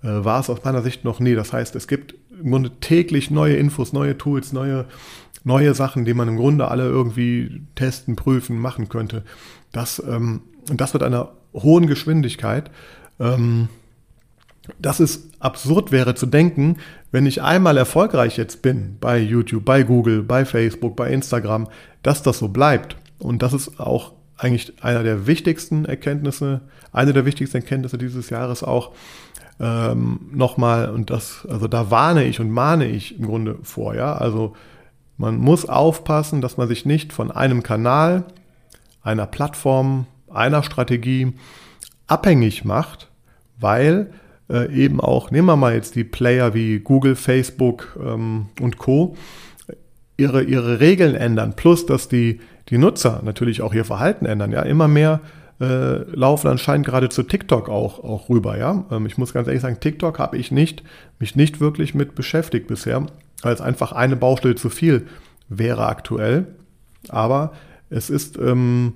äh, 0.02 0.08
war 0.08 0.40
es 0.40 0.50
aus 0.50 0.64
meiner 0.64 0.82
Sicht 0.82 1.04
noch 1.04 1.20
nie. 1.20 1.36
Das 1.36 1.54
heißt, 1.54 1.76
es 1.76 1.88
gibt 1.88 2.16
im 2.42 2.52
Grunde 2.52 2.72
täglich 2.80 3.30
neue 3.30 3.56
Infos, 3.56 3.94
neue 3.94 4.18
Tools, 4.18 4.52
neue, 4.54 4.86
neue 5.44 5.74
Sachen, 5.74 6.06
die 6.06 6.14
man 6.14 6.28
im 6.28 6.38
Grunde 6.38 6.68
alle 6.68 6.86
irgendwie 6.86 7.64
testen, 7.76 8.16
prüfen, 8.16 8.58
machen 8.58 8.90
könnte. 8.90 9.24
Das, 9.72 10.02
ähm, 10.08 10.42
das 10.68 10.94
mit 10.94 11.04
einer 11.04 11.32
hohen 11.54 11.88
Geschwindigkeit. 11.88 12.72
Ähm, 13.20 13.70
dass 14.80 15.00
es 15.00 15.30
absurd 15.40 15.92
wäre 15.92 16.16
zu 16.16 16.26
denken, 16.26 16.78
wenn 17.12 17.26
ich 17.26 17.42
einmal 17.42 17.78
erfolgreich 17.78 18.38
jetzt 18.38 18.62
bin 18.62 18.98
bei 19.00 19.20
YouTube, 19.20 19.66
bei 19.66 19.84
Google, 19.84 20.24
bei 20.24 20.46
Facebook, 20.46 20.96
bei 20.96 21.12
Instagram, 21.12 21.68
dass 22.02 22.24
das 22.24 22.40
so 22.40 22.48
bleibt. 22.48 22.96
Und 23.20 23.42
das 23.42 23.54
ist 23.54 23.80
auch 23.80 24.14
eigentlich 24.38 24.74
einer 24.82 25.04
der 25.04 25.28
wichtigsten 25.28 25.86
Erkenntnisse, 25.86 26.62
eine 26.92 27.14
der 27.14 27.26
wichtigsten 27.26 27.58
Erkenntnisse 27.58 27.98
dieses 27.98 28.30
Jahres 28.30 28.64
auch 28.64 28.92
ähm, 29.60 30.22
nochmal. 30.32 30.90
Und 30.90 31.10
das, 31.10 31.46
also 31.50 31.68
da 31.68 31.92
warne 31.92 32.24
ich 32.24 32.40
und 32.40 32.50
mahne 32.50 32.86
ich 32.86 33.20
im 33.20 33.28
Grunde 33.28 33.58
vor, 33.64 33.96
ja. 33.96 34.16
Also 34.16 34.56
man 35.18 35.38
muss 35.38 35.68
aufpassen, 35.68 36.42
dass 36.42 36.58
man 36.58 36.68
sich 36.68 36.86
nicht 36.86 37.14
von 37.14 37.32
einem 37.32 37.64
Kanal, 37.64 38.26
einer 39.02 39.26
Plattform, 39.26 40.08
einer 40.32 40.64
Strategie 40.64 41.34
abhängig 42.08 42.66
macht, 42.66 43.10
weil 43.60 44.12
äh, 44.50 44.74
eben 44.74 45.00
auch, 45.00 45.32
nehmen 45.32 45.48
wir 45.48 45.56
mal 45.56 45.74
jetzt 45.74 45.96
die 45.96 46.04
Player 46.04 46.54
wie 46.54 46.80
Google, 46.80 47.16
Facebook 47.16 47.98
ähm, 48.04 48.48
und 48.60 48.78
Co., 48.78 49.16
ihre, 50.16 50.44
ihre 50.44 50.80
Regeln 50.80 51.16
ändern, 51.16 51.56
plus 51.56 51.86
dass 51.86 52.08
die, 52.08 52.40
die 52.70 52.78
Nutzer 52.78 53.22
natürlich 53.24 53.62
auch 53.62 53.74
ihr 53.74 53.86
Verhalten 53.86 54.26
ändern. 54.26 54.52
Ja, 54.52 54.62
immer 54.62 54.88
mehr 54.88 55.22
äh, 55.60 56.04
laufen 56.16 56.48
anscheinend 56.48 56.86
gerade 56.86 57.10
zu 57.10 57.24
TikTok 57.24 57.70
auch, 57.70 58.04
auch 58.04 58.30
rüber. 58.30 58.58
Ja, 58.58 58.86
ähm, 58.92 59.06
ich 59.06 59.18
muss 59.18 59.34
ganz 59.34 59.48
ehrlich 59.48 59.62
sagen, 59.62 59.80
TikTok 59.80 60.20
habe 60.20 60.38
ich 60.38 60.52
nicht, 60.52 60.84
mich 61.20 61.36
nicht 61.36 61.60
wirklich 61.60 61.96
mit 61.96 62.16
beschäftigt 62.16 62.68
bisher, 62.68 63.06
es 63.52 63.62
einfach 63.62 63.92
eine 63.92 64.16
Baustelle 64.16 64.56
zu 64.56 64.70
viel 64.70 65.08
wäre 65.50 65.86
aktuell. 65.88 66.48
Aber 67.10 67.52
es 67.90 68.10
ist 68.10 68.38
ähm, 68.38 68.94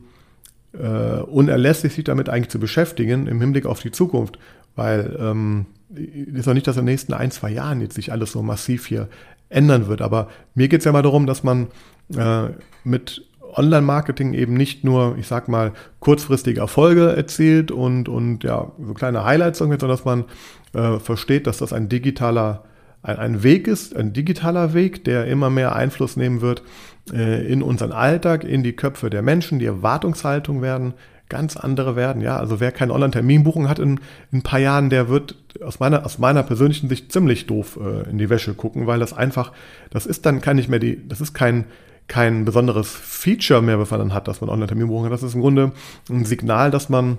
äh, 0.73 1.21
unerlässlich, 1.21 1.93
sich 1.93 2.05
damit 2.05 2.29
eigentlich 2.29 2.49
zu 2.49 2.59
beschäftigen 2.59 3.27
im 3.27 3.41
Hinblick 3.41 3.65
auf 3.65 3.81
die 3.81 3.91
Zukunft, 3.91 4.39
weil 4.75 5.17
ähm, 5.19 5.65
ist 5.89 6.47
auch 6.47 6.53
nicht, 6.53 6.67
dass 6.67 6.77
in 6.77 6.85
den 6.85 6.93
nächsten 6.93 7.13
ein, 7.13 7.31
zwei 7.31 7.49
Jahren 7.49 7.81
jetzt 7.81 7.95
sich 7.95 8.11
alles 8.11 8.31
so 8.31 8.41
massiv 8.41 8.85
hier 8.85 9.09
ändern 9.49 9.87
wird. 9.87 10.01
Aber 10.01 10.29
mir 10.55 10.67
geht 10.67 10.79
es 10.79 10.85
ja 10.85 10.91
mal 10.91 11.01
darum, 11.01 11.25
dass 11.25 11.43
man 11.43 11.67
äh, 12.15 12.49
mit 12.83 13.27
Online-Marketing 13.53 14.33
eben 14.33 14.53
nicht 14.53 14.83
nur, 14.83 15.17
ich 15.17 15.27
sag 15.27 15.47
mal, 15.47 15.73
kurzfristige 15.99 16.59
Erfolge 16.59 17.15
erzielt 17.15 17.71
und, 17.71 18.09
und 18.09 18.43
ja, 18.43 18.71
so 18.85 18.93
kleine 18.93 19.23
Highlights 19.23 19.59
sondern 19.59 19.79
dass 19.79 20.05
man 20.05 20.25
äh, 20.73 20.99
versteht, 20.99 21.47
dass 21.47 21.57
das 21.57 21.73
ein 21.73 21.89
digitaler, 21.89 22.63
ein, 23.03 23.17
ein 23.17 23.43
Weg 23.43 23.67
ist, 23.67 23.95
ein 23.95 24.13
digitaler 24.13 24.73
Weg, 24.73 25.03
der 25.03 25.27
immer 25.27 25.49
mehr 25.49 25.75
Einfluss 25.75 26.17
nehmen 26.17 26.41
wird 26.41 26.63
äh, 27.11 27.45
in 27.51 27.61
unseren 27.61 27.91
Alltag, 27.91 28.43
in 28.43 28.63
die 28.63 28.73
Köpfe 28.73 29.09
der 29.09 29.21
Menschen, 29.21 29.59
die 29.59 29.65
Erwartungshaltung 29.65 30.61
werden 30.61 30.93
ganz 31.29 31.57
andere 31.57 31.95
werden. 31.95 32.21
Ja, 32.21 32.37
also 32.37 32.59
wer 32.59 32.71
keine 32.71 32.93
Online-Terminbuchung 32.93 33.67
hat 33.67 33.79
in, 33.79 33.99
in, 34.31 34.39
ein 34.39 34.43
paar 34.43 34.59
Jahren, 34.59 34.89
der 34.89 35.09
wird 35.09 35.35
aus 35.61 35.79
meiner, 35.79 36.05
aus 36.05 36.17
meiner 36.17 36.43
persönlichen 36.43 36.89
Sicht 36.89 37.11
ziemlich 37.11 37.47
doof 37.47 37.77
äh, 37.81 38.09
in 38.09 38.17
die 38.17 38.29
Wäsche 38.29 38.53
gucken, 38.53 38.87
weil 38.87 38.99
das 38.99 39.13
einfach, 39.13 39.51
das 39.89 40.05
ist 40.05 40.25
dann 40.25 40.41
kann 40.41 40.55
nicht 40.55 40.69
mehr 40.69 40.79
die, 40.79 41.07
das 41.07 41.21
ist 41.21 41.33
kein, 41.33 41.65
kein 42.07 42.45
besonderes 42.45 42.89
Feature 42.89 43.61
mehr, 43.61 43.79
was 43.79 43.91
man 43.91 43.99
dann 43.99 44.13
hat, 44.13 44.27
dass 44.27 44.41
man 44.41 44.49
Online-Terminbuchung 44.49 45.05
hat. 45.05 45.11
Das 45.11 45.23
ist 45.23 45.33
im 45.33 45.41
Grunde 45.41 45.73
ein 46.09 46.25
Signal, 46.25 46.71
dass 46.71 46.87
man 46.89 47.17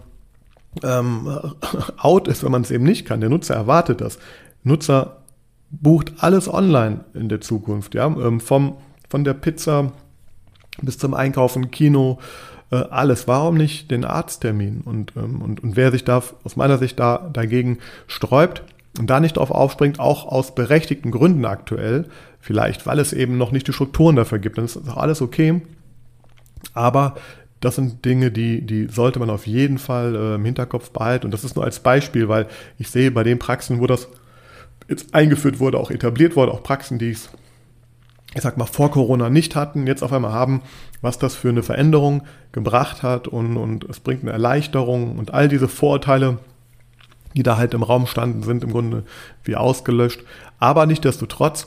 ähm, 0.83 1.29
out 1.99 2.29
ist, 2.29 2.45
wenn 2.45 2.53
man 2.53 2.63
es 2.63 2.71
eben 2.71 2.85
nicht 2.85 3.07
kann. 3.07 3.21
Der 3.21 3.29
Nutzer 3.29 3.55
erwartet 3.55 4.01
das. 4.01 4.19
Nutzer 4.65 5.19
bucht 5.71 6.15
alles 6.19 6.53
online 6.53 7.05
in 7.15 7.29
der 7.29 7.41
Zukunft, 7.41 7.95
ja, 7.95 8.07
ähm, 8.07 8.41
vom, 8.41 8.77
von 9.09 9.25
der 9.25 9.35
Pizza 9.35 9.93
bis 10.81 10.99
zum 10.99 11.15
Einkaufen, 11.15 11.71
Kino, 11.71 12.19
äh, 12.71 12.77
alles. 12.77 13.29
Warum 13.29 13.57
nicht 13.57 13.91
den 13.91 14.05
Arzttermin? 14.05 14.83
Und, 14.83 15.13
ähm, 15.17 15.43
und, 15.43 15.63
und 15.63 15.77
wer 15.77 15.91
sich 15.91 16.05
da 16.05 16.23
aus 16.45 16.57
meiner 16.57 16.79
Sicht 16.79 16.99
da 16.99 17.29
dagegen 17.33 17.79
sträubt 18.07 18.63
und 18.99 19.09
da 19.11 19.21
nicht 19.21 19.37
drauf 19.37 19.51
aufspringt, 19.51 20.01
auch 20.01 20.27
aus 20.27 20.55
berechtigten 20.55 21.11
Gründen 21.11 21.45
aktuell, 21.45 22.07
vielleicht 22.41 22.87
weil 22.87 22.99
es 22.99 23.13
eben 23.13 23.39
noch 23.39 23.53
nicht 23.53 23.67
die 23.69 23.73
Strukturen 23.73 24.17
dafür 24.17 24.39
gibt, 24.39 24.59
dann 24.59 24.65
ist 24.65 24.77
das 24.77 24.89
auch 24.89 24.97
alles 24.97 25.21
okay. 25.21 25.61
Aber 26.75 27.17
das 27.61 27.75
sind 27.75 28.05
Dinge, 28.05 28.31
die, 28.31 28.65
die 28.65 28.87
sollte 28.87 29.19
man 29.19 29.31
auf 29.31 29.47
jeden 29.47 29.79
Fall 29.79 30.15
äh, 30.15 30.35
im 30.37 30.45
Hinterkopf 30.45 30.91
behalten. 30.91 31.27
Und 31.27 31.33
das 31.33 31.45
ist 31.45 31.57
nur 31.57 31.65
als 31.65 31.81
Beispiel, 31.81 32.29
weil 32.29 32.47
ich 32.79 32.91
sehe 32.91 33.11
bei 33.11 33.25
den 33.25 33.39
Praxen, 33.39 33.81
wo 33.81 33.87
das 33.87 34.09
jetzt 34.89 35.15
eingeführt 35.15 35.61
wurde, 35.61 35.79
auch 35.79 35.91
etabliert 35.91 36.37
wurde, 36.37 36.53
auch 36.53 36.63
Praxen, 36.63 36.99
die 36.99 37.11
es, 37.11 37.29
ich 38.35 38.43
sag 38.43 38.57
mal, 38.57 38.67
vor 38.67 38.91
Corona 38.91 39.31
nicht 39.31 39.55
hatten, 39.55 39.87
jetzt 39.87 40.03
auf 40.03 40.13
einmal 40.13 40.33
haben, 40.33 40.63
was 41.01 41.19
das 41.19 41.35
für 41.35 41.51
eine 41.51 41.63
Veränderung 41.63 42.23
gebracht 42.53 43.03
hat 43.03 43.29
und, 43.29 43.57
und 43.57 43.85
es 43.85 44.01
bringt 44.01 44.23
eine 44.23 44.33
Erleichterung 44.33 45.19
und 45.19 45.33
all 45.35 45.49
diese 45.49 45.69
Vorurteile, 45.69 46.39
die 47.37 47.43
da 47.43 47.57
halt 47.57 47.75
im 47.75 47.83
Raum 47.83 48.07
standen, 48.07 48.43
sind 48.43 48.65
im 48.65 48.73
Grunde 48.73 49.05
wie 49.45 49.57
ausgelöscht. 49.57 50.23
Aber 50.59 50.87
nichtdestotrotz, 50.87 51.67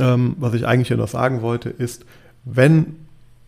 ähm, 0.00 0.36
was 0.38 0.54
ich 0.54 0.66
eigentlich 0.66 0.88
hier 0.88 0.96
noch 0.96 1.08
sagen 1.08 1.42
wollte, 1.42 1.68
ist, 1.68 2.06
wenn 2.44 2.96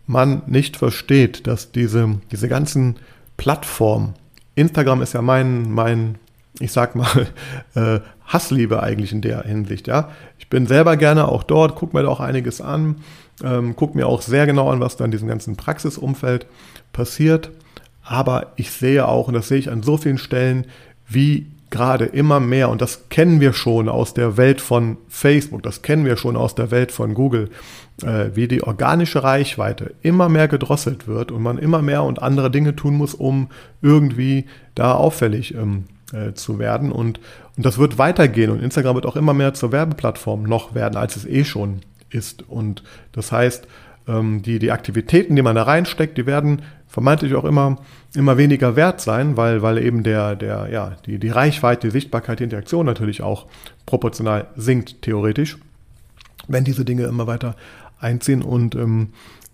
man 0.05 0.43
nicht 0.45 0.77
versteht, 0.77 1.47
dass 1.47 1.71
diese, 1.71 2.19
diese 2.31 2.47
ganzen 2.47 2.97
Plattformen, 3.37 4.13
Instagram 4.55 5.01
ist 5.01 5.13
ja 5.13 5.21
mein, 5.21 5.71
mein 5.71 6.17
ich 6.59 6.71
sag 6.71 6.95
mal, 6.95 7.27
äh, 7.75 7.99
Hassliebe 8.25 8.81
eigentlich 8.81 9.11
in 9.11 9.21
der 9.21 9.43
Hinsicht, 9.43 9.87
ja. 9.87 10.09
Ich 10.39 10.49
bin 10.49 10.67
selber 10.67 10.97
gerne 10.97 11.27
auch 11.27 11.43
dort, 11.43 11.75
gucke 11.75 11.95
mir 11.95 12.03
da 12.03 12.09
auch 12.09 12.19
einiges 12.19 12.61
an, 12.61 12.97
ähm, 13.43 13.75
gucke 13.75 13.97
mir 13.97 14.07
auch 14.07 14.21
sehr 14.21 14.45
genau 14.45 14.69
an, 14.69 14.79
was 14.79 14.97
da 14.97 15.05
in 15.05 15.11
diesem 15.11 15.27
ganzen 15.27 15.55
Praxisumfeld 15.55 16.47
passiert. 16.93 17.51
Aber 18.03 18.53
ich 18.55 18.71
sehe 18.71 19.07
auch, 19.07 19.27
und 19.27 19.33
das 19.33 19.47
sehe 19.47 19.57
ich 19.57 19.71
an 19.71 19.83
so 19.83 19.97
vielen 19.97 20.17
Stellen, 20.17 20.65
wie 21.07 21.47
gerade 21.71 22.05
immer 22.05 22.39
mehr, 22.39 22.69
und 22.69 22.81
das 22.81 23.09
kennen 23.09 23.41
wir 23.41 23.53
schon 23.53 23.89
aus 23.89 24.13
der 24.13 24.37
Welt 24.37 24.61
von 24.61 24.97
Facebook, 25.09 25.63
das 25.63 25.81
kennen 25.81 26.05
wir 26.05 26.15
schon 26.15 26.37
aus 26.37 26.55
der 26.55 26.71
Welt 26.71 26.91
von 26.91 27.13
Google, 27.13 27.49
äh, 28.03 28.29
wie 28.33 28.47
die 28.47 28.63
organische 28.63 29.23
Reichweite 29.23 29.93
immer 30.01 30.29
mehr 30.29 30.47
gedrosselt 30.47 31.07
wird 31.07 31.31
und 31.31 31.41
man 31.41 31.57
immer 31.57 31.81
mehr 31.81 32.03
und 32.03 32.21
andere 32.21 32.51
Dinge 32.51 32.75
tun 32.75 32.95
muss, 32.95 33.13
um 33.13 33.49
irgendwie 33.81 34.45
da 34.75 34.93
auffällig 34.93 35.55
ähm, 35.55 35.85
äh, 36.13 36.33
zu 36.33 36.59
werden. 36.59 36.91
Und, 36.91 37.19
und 37.57 37.65
das 37.65 37.77
wird 37.77 37.97
weitergehen 37.97 38.51
und 38.51 38.61
Instagram 38.61 38.95
wird 38.95 39.05
auch 39.05 39.15
immer 39.15 39.33
mehr 39.33 39.53
zur 39.53 39.71
Werbeplattform 39.71 40.43
noch 40.43 40.75
werden, 40.75 40.97
als 40.97 41.15
es 41.15 41.25
eh 41.25 41.43
schon 41.43 41.81
ist. 42.09 42.43
Und 42.47 42.83
das 43.11 43.31
heißt, 43.31 43.67
ähm, 44.07 44.41
die, 44.41 44.59
die 44.59 44.71
Aktivitäten, 44.71 45.35
die 45.35 45.41
man 45.41 45.55
da 45.55 45.63
reinsteckt, 45.63 46.17
die 46.17 46.25
werden 46.25 46.61
vermeintlich 46.87 47.35
auch 47.35 47.43
immer, 47.43 47.77
immer 48.15 48.37
weniger 48.37 48.75
wert 48.75 49.01
sein, 49.01 49.35
weil, 49.35 49.61
weil 49.61 49.77
eben 49.79 50.03
der, 50.03 50.35
der, 50.35 50.69
ja, 50.71 50.95
die, 51.05 51.19
die 51.19 51.29
Reichweite, 51.29 51.87
die 51.87 51.91
Sichtbarkeit, 51.91 52.39
die 52.39 52.45
Interaktion 52.45 52.85
natürlich 52.85 53.21
auch 53.21 53.47
proportional 53.85 54.47
sinkt, 54.55 55.01
theoretisch, 55.01 55.57
wenn 56.47 56.63
diese 56.63 56.85
Dinge 56.85 57.03
immer 57.03 57.27
weiter 57.27 57.55
einziehen. 57.99 58.41
Und 58.41 58.75
ähm, 58.75 59.09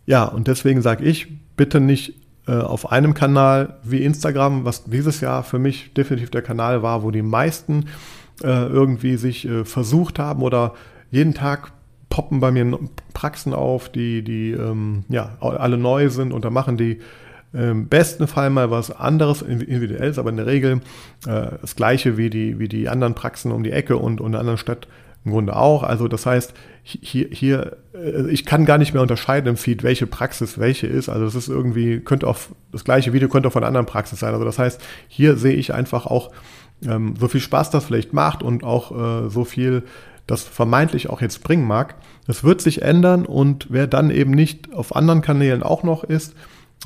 ja, 0.06 0.26
und 0.26 0.48
deswegen 0.48 0.82
sage 0.82 1.04
ich, 1.04 1.28
bitte 1.56 1.80
nicht 1.80 2.21
auf 2.52 2.92
einem 2.92 3.14
Kanal 3.14 3.78
wie 3.84 4.04
Instagram, 4.04 4.66
was 4.66 4.86
dieses 4.86 5.22
Jahr 5.22 5.44
für 5.44 5.60
mich 5.60 5.94
definitiv 5.94 6.32
der 6.32 6.42
Kanal 6.42 6.82
war, 6.82 7.04
wo 7.04 7.12
die 7.12 7.22
meisten 7.22 7.86
äh, 8.44 8.66
irgendwie 8.66 9.18
sich 9.18 9.48
äh, 9.48 9.66
versucht 9.66 10.20
haben 10.20 10.42
oder 10.42 10.74
jeden 11.12 11.34
Tag 11.34 11.72
poppen 12.10 12.40
bei 12.40 12.52
mir 12.52 12.80
Praxen 13.14 13.54
auf, 13.54 13.90
die, 13.90 14.24
die 14.24 14.52
ähm, 14.52 15.06
ja, 15.10 15.38
alle 15.40 15.78
neu 15.78 16.10
sind 16.10 16.34
und 16.34 16.44
da 16.44 16.50
machen 16.50 16.78
die 16.78 17.00
im 17.54 17.88
besten 17.88 18.28
Fall 18.28 18.50
mal 18.50 18.72
was 18.72 18.92
anderes, 18.92 19.42
individuelles, 19.42 20.18
aber 20.18 20.30
in 20.30 20.38
der 20.38 20.46
Regel 20.46 20.80
äh, 21.28 21.58
das 21.60 21.76
gleiche 21.76 22.16
wie 22.16 22.30
die, 22.30 22.60
wie 22.60 22.70
die 22.70 22.88
anderen 22.88 23.14
Praxen 23.14 23.52
um 23.52 23.64
die 23.64 23.72
Ecke 23.72 23.98
und, 23.98 24.22
und 24.22 24.28
in 24.28 24.32
der 24.34 24.40
anderen 24.40 24.58
Stadt 24.58 24.88
im 25.24 25.32
Grunde 25.32 25.56
auch. 25.56 25.84
Also 25.84 26.08
das 26.08 26.26
heißt, 26.26 26.54
hier, 26.84 27.28
hier, 27.32 27.78
äh, 27.94 28.30
ich 28.30 28.46
kann 28.46 28.66
gar 28.66 28.78
nicht 28.78 28.94
mehr 28.94 29.02
unterscheiden 29.02 29.50
im 29.50 29.58
Feed, 29.58 29.84
welche 29.84 30.08
Praxis 30.08 30.58
welche 30.58 30.88
ist. 30.88 31.10
Also 31.10 31.26
das 31.26 31.36
ist 31.36 31.48
irgendwie, 31.48 32.00
könnte 32.00 32.28
auch, 32.28 32.38
das 32.72 32.84
gleiche 32.84 33.14
Video 33.14 33.30
könnte 33.30 33.48
auch 33.48 33.54
von 33.54 33.64
einer 33.64 33.68
anderen 33.68 33.86
Praxis 33.86 34.20
sein. 34.20 34.34
Also 34.34 34.46
das 34.46 34.58
heißt, 34.58 34.82
hier 35.08 35.38
sehe 35.38 35.54
ich 35.54 35.74
einfach 35.74 36.06
auch, 36.06 36.32
ähm, 36.86 37.14
so 37.20 37.28
viel 37.28 37.42
Spaß 37.42 37.70
das 37.70 37.86
vielleicht 37.86 38.14
macht 38.14 38.42
und 38.44 38.64
auch 38.64 38.92
äh, 39.26 39.30
so 39.30 39.46
viel 39.46 39.84
das 40.28 40.44
vermeintlich 40.44 41.10
auch 41.10 41.22
jetzt 41.22 41.44
bringen 41.44 41.66
mag. 41.66 41.96
Das 42.26 42.44
wird 42.44 42.62
sich 42.62 42.82
ändern 42.82 43.26
und 43.26 43.68
wer 43.70 43.88
dann 43.88 44.10
eben 44.10 44.32
nicht 44.32 44.74
auf 44.74 44.96
anderen 44.96 45.22
Kanälen 45.22 45.64
auch 45.64 45.84
noch 45.84 46.04
ist, 46.04 46.34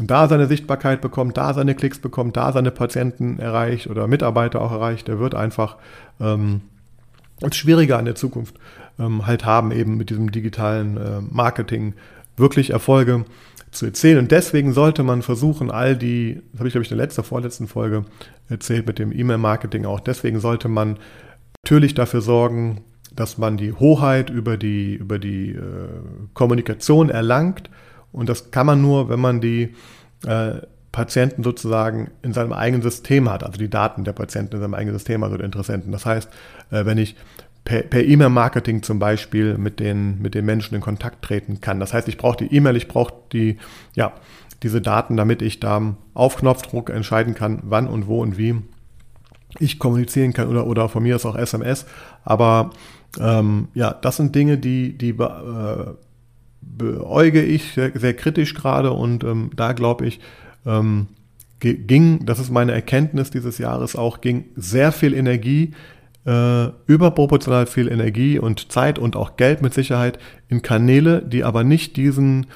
da 0.02 0.28
seine 0.28 0.48
Sichtbarkeit 0.48 1.00
bekommt, 1.00 1.38
da 1.38 1.54
seine 1.54 1.76
Klicks 1.76 2.00
bekommt, 2.00 2.36
da 2.36 2.52
seine 2.52 2.72
Patienten 2.72 3.40
erreicht 3.40 3.88
oder 3.88 4.08
Mitarbeiter 4.08 4.62
auch 4.62 4.72
erreicht, 4.72 5.08
der 5.08 5.20
wird 5.20 5.36
einfach 5.36 5.78
ähm, 6.20 6.62
als 7.42 7.58
schwieriger 7.58 8.00
in 8.00 8.06
der 8.06 8.16
Zukunft 8.16 8.56
ähm, 9.00 9.26
halt 9.26 9.46
haben, 9.46 9.72
eben 9.72 9.98
mit 9.98 10.10
diesem 10.10 10.32
digitalen 10.32 10.98
äh, 10.98 11.22
Marketing 11.30 11.94
wirklich 12.38 12.72
Erfolge 12.72 13.26
zu 13.72 13.86
erzählen. 13.86 14.20
Und 14.20 14.32
deswegen 14.32 14.74
sollte 14.74 15.04
man 15.04 15.22
versuchen, 15.22 15.72
all 15.72 15.96
die, 15.96 16.42
das 16.52 16.60
habe 16.60 16.68
ich, 16.68 16.74
glaube 16.74 16.86
ich, 16.86 16.92
in 16.92 16.98
der 16.98 17.06
letzten, 17.06 17.24
vorletzten 17.24 17.68
Folge 17.68 18.06
erzählt 18.50 18.88
mit 18.88 19.00
dem 19.00 19.12
E-Mail-Marketing 19.12 19.86
auch, 19.86 20.00
deswegen 20.00 20.40
sollte 20.40 20.68
man 20.68 20.98
natürlich 21.64 21.94
dafür 21.94 22.22
sorgen, 22.22 22.82
dass 23.16 23.38
man 23.38 23.58
die 23.58 23.74
Hoheit 23.74 24.30
über 24.30 24.58
die, 24.58 24.96
über 24.96 25.20
die 25.20 25.52
äh, 25.52 25.62
Kommunikation 26.34 27.10
erlangt 27.10 27.70
und 28.12 28.30
das 28.30 28.52
kann 28.52 28.66
man 28.66 28.82
nur, 28.82 29.10
wenn 29.10 29.20
man 29.20 29.42
die 29.42 29.74
äh, 30.26 30.62
Patienten 30.96 31.44
sozusagen 31.44 32.10
in 32.22 32.32
seinem 32.32 32.54
eigenen 32.54 32.82
System 32.82 33.30
hat, 33.30 33.44
also 33.44 33.58
die 33.58 33.70
Daten 33.70 34.06
der 34.06 34.14
Patienten 34.14 34.56
in 34.56 34.62
seinem 34.62 34.74
eigenen 34.76 34.98
System, 34.98 35.24
also 35.24 35.36
der 35.36 35.46
Interessenten. 35.46 35.92
Das 35.92 36.06
heißt, 36.06 36.30
äh, 36.72 36.86
wenn 36.86 36.98
ich 36.98 37.18
per, 37.66 38.06
E-Mail-Marketing 38.06 38.82
zum 38.82 38.98
Beispiel 38.98 39.58
mit 39.58 39.82
den, 39.82 40.22
mit 40.22 40.36
den 40.36 40.46
Menschen 40.46 40.74
in 40.74 40.80
Kontakt 40.80 41.22
treten 41.22 41.60
kann. 41.60 41.82
Das 41.82 41.94
heißt, 41.94 42.08
ich 42.08 42.18
brauche 42.18 42.38
die 42.38 42.56
E-Mail, 42.56 42.78
ich 42.78 42.88
brauche 42.88 43.14
die, 43.34 43.58
ja, 43.94 44.14
diese 44.64 44.80
Daten, 44.80 45.18
damit 45.18 45.42
ich 45.42 45.60
da 45.60 45.96
auf 46.14 46.38
Knopfdruck 46.38 46.90
entscheiden 46.90 47.34
kann, 47.34 47.60
wann 47.64 47.88
und 47.88 48.08
wo 48.08 48.22
und 48.22 48.38
wie 48.38 48.56
ich 49.60 49.80
kommunizieren 49.80 50.32
kann 50.32 50.48
oder, 50.48 50.66
oder 50.66 50.88
von 50.88 51.04
mir 51.04 51.18
ist 51.18 51.26
auch 51.26 51.36
SMS. 51.36 51.86
Aber 52.24 52.70
ähm, 53.20 53.68
ja, 53.74 53.94
das 53.94 54.16
sind 54.16 54.34
Dinge, 54.34 54.58
die, 54.58 54.98
die 54.98 55.10
äh, 55.10 55.86
beäuge 56.62 57.42
ich 57.42 57.74
sehr, 57.74 57.92
sehr 57.96 58.14
kritisch 58.14 58.54
gerade 58.54 58.94
und 58.94 59.26
ähm, 59.26 59.50
da 59.58 59.74
glaube 59.74 60.06
ich, 60.06 60.22
ähm, 60.66 61.08
ging, 61.60 62.26
das 62.26 62.40
ist 62.40 62.52
meine 62.52 62.74
Erkenntnis 62.74 63.32
dieses 63.32 63.58
Jahres 63.58 63.96
auch, 63.96 64.22
ging 64.22 64.46
sehr 64.56 64.92
viel 64.92 65.14
Energie, 65.14 65.74
äh, 66.26 66.68
überproportional 66.88 67.66
viel 67.66 67.88
Energie 67.92 68.40
und 68.40 68.72
Zeit 68.72 69.00
und 69.00 69.16
auch 69.16 69.38
Geld 69.38 69.62
mit 69.62 69.74
Sicherheit 69.74 70.20
in 70.50 70.62
Kanäle, 70.62 71.22
die 71.22 71.44
aber 71.44 71.64
nicht 71.64 71.98
diesen, 71.98 72.48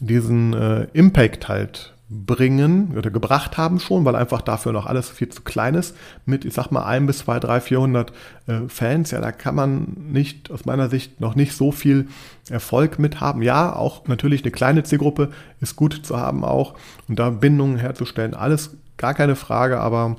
diesen 0.00 0.52
äh, 0.54 0.86
Impact 0.92 1.48
halt 1.48 1.94
bringen 2.12 2.94
oder 2.96 3.10
gebracht 3.10 3.56
haben 3.56 3.80
schon, 3.80 4.04
weil 4.04 4.16
einfach 4.16 4.42
dafür 4.42 4.72
noch 4.72 4.86
alles 4.86 5.08
viel 5.08 5.30
zu 5.30 5.42
klein 5.42 5.74
ist. 5.74 5.96
Mit, 6.26 6.44
ich 6.44 6.52
sag 6.52 6.70
mal, 6.70 6.84
ein 6.84 7.06
bis 7.06 7.18
zwei, 7.18 7.40
drei, 7.40 7.60
vierhundert 7.60 8.12
äh, 8.46 8.68
Fans, 8.68 9.10
ja, 9.10 9.20
da 9.20 9.32
kann 9.32 9.54
man 9.54 9.96
nicht, 10.10 10.50
aus 10.50 10.64
meiner 10.64 10.88
Sicht, 10.90 11.20
noch 11.20 11.34
nicht 11.34 11.54
so 11.54 11.72
viel 11.72 12.08
Erfolg 12.50 12.98
mit 12.98 13.20
haben. 13.20 13.42
Ja, 13.42 13.74
auch 13.74 14.06
natürlich 14.08 14.42
eine 14.42 14.50
kleine 14.50 14.82
Zielgruppe 14.82 15.30
ist 15.60 15.76
gut 15.76 16.04
zu 16.04 16.18
haben 16.18 16.44
auch 16.44 16.74
und 17.08 17.18
da 17.18 17.30
Bindungen 17.30 17.78
herzustellen, 17.78 18.34
alles 18.34 18.76
gar 18.98 19.14
keine 19.14 19.34
Frage, 19.34 19.80
aber 19.80 20.16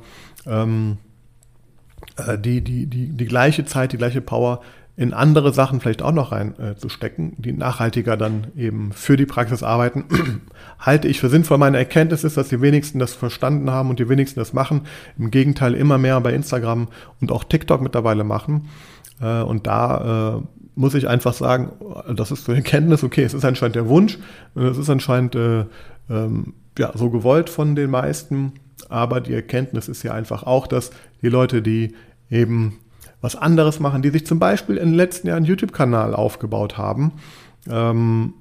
ähm, 0.47 0.97
äh, 2.17 2.38
die, 2.38 2.62
die, 2.62 2.88
die, 2.88 3.10
die 3.10 3.25
gleiche 3.25 3.65
Zeit, 3.65 3.93
die 3.93 3.97
gleiche 3.97 4.21
Power 4.21 4.62
in 4.95 5.13
andere 5.13 5.53
Sachen 5.53 5.79
vielleicht 5.79 6.03
auch 6.03 6.12
noch 6.12 6.32
reinzustecken, 6.32 7.34
äh, 7.34 7.41
die 7.41 7.53
nachhaltiger 7.53 8.15
dann 8.15 8.47
eben 8.56 8.91
für 8.93 9.17
die 9.17 9.25
Praxis 9.25 9.63
arbeiten, 9.63 10.06
halte 10.79 11.08
ich 11.08 11.19
für 11.19 11.29
sinnvoll. 11.29 11.58
Meine 11.58 11.77
Erkenntnis 11.77 12.23
ist, 12.23 12.38
dass 12.38 12.49
die 12.49 12.62
wenigsten 12.62 12.99
das 12.99 13.13
verstanden 13.13 13.71
haben 13.71 13.89
und 13.89 13.99
die 13.99 14.08
wenigsten 14.08 14.39
das 14.39 14.53
machen. 14.53 14.82
Im 15.17 15.32
Gegenteil, 15.32 15.73
immer 15.73 15.97
mehr 15.97 16.19
bei 16.21 16.34
Instagram 16.34 16.89
und 17.19 17.32
auch 17.32 17.43
TikTok 17.43 17.82
mittlerweile 17.82 18.23
machen. 18.23 18.69
Äh, 19.19 19.41
und 19.41 19.65
da 19.65 20.38
äh, 20.38 20.41
muss 20.75 20.93
ich 20.93 21.08
einfach 21.08 21.34
sagen, 21.34 21.71
das 22.15 22.32
ist 22.32 22.47
eine 22.47 22.58
Erkenntnis, 22.58 23.03
okay, 23.03 23.23
es 23.23 23.34
ist 23.34 23.45
anscheinend 23.45 23.75
der 23.75 23.88
Wunsch, 23.89 24.17
es 24.56 24.77
ist 24.77 24.89
anscheinend 24.89 25.36
äh, 25.36 25.65
ähm, 26.10 26.53
ja, 26.77 26.91
so 26.95 27.10
gewollt 27.10 27.49
von 27.49 27.75
den 27.75 27.91
meisten, 27.91 28.53
aber 28.89 29.21
die 29.21 29.34
Erkenntnis 29.34 29.88
ist 29.88 30.03
ja 30.03 30.13
einfach 30.13 30.43
auch, 30.43 30.67
dass 30.67 30.91
die 31.21 31.29
Leute, 31.29 31.62
die 31.62 31.93
eben 32.29 32.79
was 33.23 33.38
anderes 33.38 33.79
machen, 33.79 34.01
die 34.01 34.09
sich 34.09 34.27
zum 34.27 34.38
Beispiel 34.38 34.75
in 34.75 34.89
den 34.89 34.95
letzten 34.95 35.27
Jahren 35.27 35.38
einen 35.38 35.45
YouTube-Kanal 35.45 36.13
aufgebaut 36.13 36.77
haben, 36.77 37.13
ähm, 37.69 38.33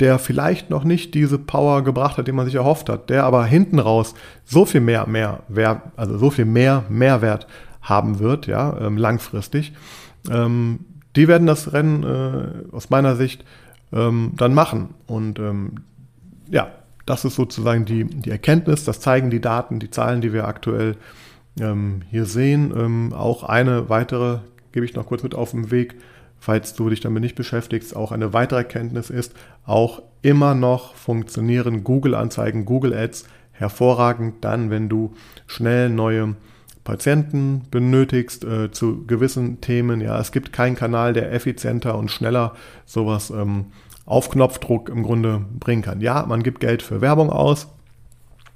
der 0.00 0.18
vielleicht 0.18 0.70
noch 0.70 0.82
nicht 0.82 1.14
diese 1.14 1.38
Power 1.38 1.84
gebracht 1.84 2.18
hat, 2.18 2.26
die 2.26 2.32
man 2.32 2.44
sich 2.44 2.56
erhofft 2.56 2.88
hat, 2.88 3.10
der 3.10 3.22
aber 3.22 3.44
hinten 3.46 3.78
raus 3.78 4.14
so 4.44 4.64
viel 4.64 4.80
mehr, 4.80 5.06
mehr, 5.06 5.44
Wert, 5.46 5.82
also 5.96 6.18
so 6.18 6.30
viel 6.30 6.46
mehr 6.46 6.82
Mehrwert 6.88 7.46
haben 7.80 8.18
wird, 8.18 8.48
ja, 8.48 8.76
ähm, 8.80 8.96
langfristig. 8.96 9.72
Ähm, 10.28 10.80
die 11.14 11.28
werden 11.28 11.46
das 11.46 11.72
Rennen 11.72 12.02
äh, 12.02 12.74
aus 12.74 12.90
meiner 12.90 13.14
Sicht 13.14 13.44
ähm, 13.92 14.32
dann 14.36 14.52
machen. 14.52 14.94
Und 15.06 15.38
ähm, 15.38 15.76
ja, 16.50 16.72
das 17.06 17.24
ist 17.24 17.36
sozusagen 17.36 17.84
die, 17.84 18.04
die 18.04 18.30
Erkenntnis, 18.30 18.84
das 18.84 18.98
zeigen 18.98 19.30
die 19.30 19.40
Daten, 19.40 19.78
die 19.78 19.90
Zahlen, 19.90 20.20
die 20.20 20.32
wir 20.32 20.48
aktuell 20.48 20.96
ähm, 21.60 22.02
hier 22.10 22.24
sehen. 22.24 22.72
Ähm, 22.76 23.12
auch 23.12 23.42
eine 23.44 23.88
weitere 23.88 24.38
gebe 24.72 24.86
ich 24.86 24.94
noch 24.94 25.06
kurz 25.06 25.22
mit 25.22 25.34
auf 25.34 25.50
den 25.50 25.70
Weg 25.70 25.96
falls 26.42 26.74
du 26.74 26.90
dich 26.90 27.00
damit 27.00 27.22
nicht 27.22 27.36
beschäftigst, 27.36 27.94
auch 27.94 28.10
eine 28.10 28.32
weitere 28.32 28.58
Erkenntnis 28.58 29.10
ist, 29.10 29.32
auch 29.64 30.02
immer 30.22 30.56
noch 30.56 30.96
funktionieren 30.96 31.84
Google-Anzeigen, 31.84 32.64
Google 32.64 32.94
Ads 32.94 33.26
hervorragend 33.52 34.44
dann, 34.44 34.68
wenn 34.68 34.88
du 34.88 35.14
schnell 35.46 35.88
neue 35.88 36.34
Patienten 36.82 37.62
benötigst 37.70 38.42
äh, 38.42 38.72
zu 38.72 39.06
gewissen 39.06 39.60
Themen. 39.60 40.00
Ja, 40.00 40.18
es 40.18 40.32
gibt 40.32 40.52
keinen 40.52 40.74
Kanal, 40.74 41.12
der 41.12 41.32
effizienter 41.32 41.96
und 41.96 42.10
schneller 42.10 42.54
sowas 42.86 43.30
ähm, 43.30 43.66
auf 44.04 44.28
Knopfdruck 44.28 44.88
im 44.88 45.04
Grunde 45.04 45.44
bringen 45.60 45.82
kann. 45.82 46.00
Ja, 46.00 46.26
man 46.26 46.42
gibt 46.42 46.58
Geld 46.58 46.82
für 46.82 47.00
Werbung 47.00 47.30
aus. 47.30 47.68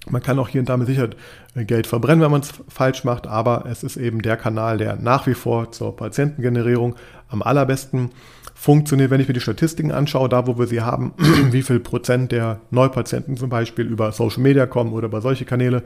Man 0.09 0.23
kann 0.23 0.39
auch 0.39 0.49
hier 0.49 0.61
und 0.61 0.69
da 0.69 0.77
mit 0.77 0.87
Sicherheit 0.87 1.17
äh, 1.55 1.65
Geld 1.65 1.87
verbrennen, 1.87 2.23
wenn 2.23 2.31
man 2.31 2.41
es 2.41 2.55
falsch 2.69 3.05
macht, 3.05 3.27
aber 3.27 3.65
es 3.69 3.83
ist 3.83 3.97
eben 3.97 4.23
der 4.23 4.37
Kanal, 4.37 4.79
der 4.79 4.97
nach 4.97 5.27
wie 5.27 5.35
vor 5.35 5.73
zur 5.73 5.97
Patientengenerierung 5.97 6.95
am 7.29 7.43
allerbesten 7.43 8.11
funktioniert, 8.55 9.11
wenn 9.11 9.21
ich 9.21 9.29
mir 9.29 9.35
die 9.35 9.41
Statistiken 9.41 9.93
anschaue, 9.93 10.29
da 10.29 10.47
wo 10.47 10.59
wir 10.59 10.67
sie 10.67 10.81
haben, 10.81 11.13
wie 11.51 11.63
viel 11.63 11.81
Prozent 11.81 12.33
der 12.33 12.61
Neupatienten 12.71 13.37
zum 13.37 13.51
Beispiel 13.51 13.87
über 13.87 14.13
Social 14.13 14.43
Media 14.43 14.67
kommen 14.67 14.93
oder 14.93 15.07
über 15.07 15.21
solche 15.21 15.45
Kanäle. 15.45 15.83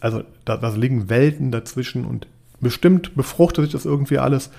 Also 0.00 0.22
da, 0.44 0.56
da 0.56 0.68
liegen 0.70 1.10
Welten 1.10 1.50
dazwischen 1.50 2.04
und 2.04 2.26
bestimmt 2.60 3.14
befruchtet 3.16 3.64
sich 3.64 3.72
das 3.72 3.84
irgendwie 3.84 4.18
alles. 4.18 4.50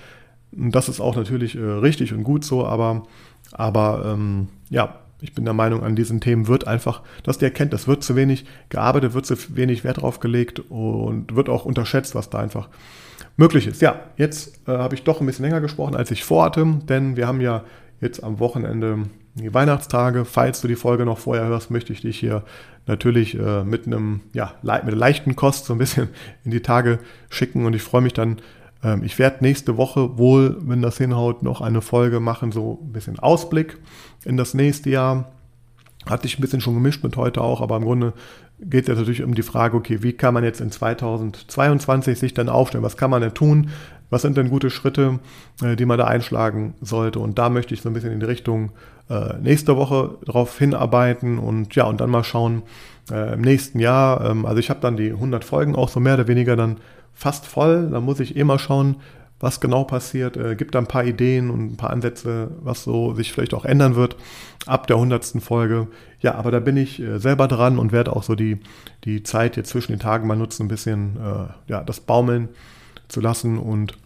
Und 0.52 0.74
das 0.74 0.88
ist 0.88 1.00
auch 1.00 1.16
natürlich 1.16 1.56
äh, 1.56 1.60
richtig 1.60 2.12
und 2.12 2.22
gut 2.22 2.44
so, 2.44 2.64
aber, 2.64 3.06
aber 3.52 4.02
ähm, 4.14 4.48
ja, 4.70 5.00
ich 5.20 5.34
bin 5.34 5.44
der 5.44 5.54
Meinung, 5.54 5.82
an 5.82 5.96
diesen 5.96 6.20
Themen 6.20 6.46
wird 6.46 6.66
einfach, 6.66 7.02
dass 7.22 7.38
die 7.38 7.44
erkennt, 7.44 7.74
es 7.74 7.88
wird 7.88 8.04
zu 8.04 8.14
wenig 8.16 8.44
gearbeitet, 8.68 9.14
wird 9.14 9.26
zu 9.26 9.36
wenig 9.56 9.84
Wert 9.84 10.02
drauf 10.02 10.20
gelegt 10.20 10.60
und 10.70 11.34
wird 11.34 11.48
auch 11.48 11.64
unterschätzt, 11.64 12.14
was 12.14 12.30
da 12.30 12.38
einfach 12.38 12.68
möglich 13.36 13.66
ist. 13.66 13.82
Ja, 13.82 14.00
jetzt 14.16 14.68
äh, 14.68 14.72
habe 14.72 14.94
ich 14.94 15.04
doch 15.04 15.20
ein 15.20 15.26
bisschen 15.26 15.44
länger 15.44 15.60
gesprochen, 15.60 15.96
als 15.96 16.10
ich 16.10 16.24
vorhatte, 16.24 16.64
denn 16.88 17.16
wir 17.16 17.26
haben 17.26 17.40
ja 17.40 17.64
jetzt 18.00 18.22
am 18.22 18.38
Wochenende 18.38 19.04
die 19.34 19.52
Weihnachtstage. 19.54 20.24
Falls 20.24 20.60
du 20.60 20.68
die 20.68 20.76
Folge 20.76 21.04
noch 21.04 21.18
vorher 21.18 21.46
hörst, 21.46 21.70
möchte 21.70 21.92
ich 21.92 22.00
dich 22.00 22.18
hier 22.18 22.44
natürlich 22.86 23.38
äh, 23.38 23.64
mit 23.64 23.86
einem, 23.86 24.20
ja, 24.32 24.54
mit 24.62 24.72
einer 24.72 24.96
leichten 24.96 25.36
Kost 25.36 25.66
so 25.66 25.74
ein 25.74 25.78
bisschen 25.78 26.08
in 26.44 26.50
die 26.50 26.62
Tage 26.62 26.98
schicken 27.28 27.66
und 27.66 27.74
ich 27.74 27.82
freue 27.82 28.02
mich 28.02 28.12
dann. 28.12 28.38
Ähm, 28.82 29.02
ich 29.04 29.18
werde 29.18 29.38
nächste 29.40 29.76
Woche 29.76 30.18
wohl, 30.18 30.56
wenn 30.60 30.82
das 30.82 30.98
hinhaut, 30.98 31.42
noch 31.42 31.60
eine 31.60 31.80
Folge 31.80 32.20
machen, 32.20 32.52
so 32.52 32.78
ein 32.82 32.92
bisschen 32.92 33.18
Ausblick 33.18 33.78
in 34.24 34.36
das 34.36 34.54
nächste 34.54 34.90
Jahr. 34.90 35.32
Hatte 36.06 36.26
ich 36.26 36.38
ein 36.38 36.42
bisschen 36.42 36.60
schon 36.60 36.74
gemischt 36.74 37.04
mit 37.04 37.16
heute 37.16 37.42
auch, 37.42 37.60
aber 37.60 37.76
im 37.76 37.84
Grunde 37.84 38.14
geht 38.60 38.88
es 38.88 38.96
natürlich 38.96 39.22
um 39.22 39.34
die 39.34 39.42
Frage, 39.42 39.76
okay, 39.76 40.02
wie 40.02 40.12
kann 40.12 40.34
man 40.34 40.44
jetzt 40.44 40.60
in 40.60 40.70
2022 40.70 42.18
sich 42.18 42.34
dann 42.34 42.48
aufstellen? 42.48 42.84
Was 42.84 42.96
kann 42.96 43.10
man 43.10 43.20
denn 43.20 43.34
tun? 43.34 43.70
Was 44.10 44.22
sind 44.22 44.36
denn 44.36 44.48
gute 44.48 44.70
Schritte, 44.70 45.18
äh, 45.62 45.76
die 45.76 45.84
man 45.84 45.98
da 45.98 46.06
einschlagen 46.06 46.74
sollte? 46.80 47.18
Und 47.18 47.38
da 47.38 47.50
möchte 47.50 47.74
ich 47.74 47.82
so 47.82 47.90
ein 47.90 47.92
bisschen 47.92 48.12
in 48.12 48.20
die 48.20 48.26
Richtung 48.26 48.72
äh, 49.10 49.36
nächste 49.40 49.76
Woche 49.76 50.16
drauf 50.24 50.58
hinarbeiten 50.58 51.38
und 51.38 51.74
ja, 51.74 51.84
und 51.84 52.00
dann 52.00 52.10
mal 52.10 52.24
schauen 52.24 52.62
äh, 53.10 53.34
im 53.34 53.42
nächsten 53.42 53.80
Jahr. 53.80 54.24
Ähm, 54.24 54.46
also 54.46 54.58
ich 54.58 54.70
habe 54.70 54.80
dann 54.80 54.96
die 54.96 55.10
100 55.10 55.44
Folgen 55.44 55.76
auch 55.76 55.88
so 55.88 56.00
mehr 56.00 56.14
oder 56.14 56.28
weniger 56.28 56.56
dann 56.56 56.78
fast 57.18 57.46
voll. 57.46 57.88
Da 57.90 58.00
muss 58.00 58.20
ich 58.20 58.36
eh 58.36 58.44
mal 58.44 58.60
schauen, 58.60 58.96
was 59.40 59.60
genau 59.60 59.84
passiert, 59.84 60.36
äh, 60.36 60.56
gibt 60.56 60.74
da 60.74 60.78
ein 60.78 60.86
paar 60.86 61.04
Ideen 61.04 61.50
und 61.50 61.72
ein 61.72 61.76
paar 61.76 61.90
Ansätze, 61.90 62.50
was 62.60 62.84
so 62.84 63.14
sich 63.14 63.32
vielleicht 63.32 63.54
auch 63.54 63.64
ändern 63.64 63.94
wird 63.94 64.16
ab 64.66 64.86
der 64.86 64.98
hundertsten 64.98 65.40
Folge. 65.40 65.88
Ja, 66.20 66.34
aber 66.34 66.50
da 66.50 66.60
bin 66.60 66.76
ich 66.76 67.00
äh, 67.00 67.18
selber 67.18 67.46
dran 67.46 67.78
und 67.78 67.92
werde 67.92 68.14
auch 68.14 68.22
so 68.22 68.34
die, 68.34 68.58
die 69.04 69.22
Zeit 69.22 69.56
jetzt 69.56 69.70
zwischen 69.70 69.92
den 69.92 70.00
Tagen 70.00 70.26
mal 70.26 70.36
nutzen, 70.36 70.64
ein 70.64 70.68
bisschen 70.68 71.16
äh, 71.16 71.70
ja, 71.70 71.82
das 71.82 72.00
Baumeln 72.00 72.48
zu 73.08 73.20
lassen. 73.20 73.58
Und 73.58 73.96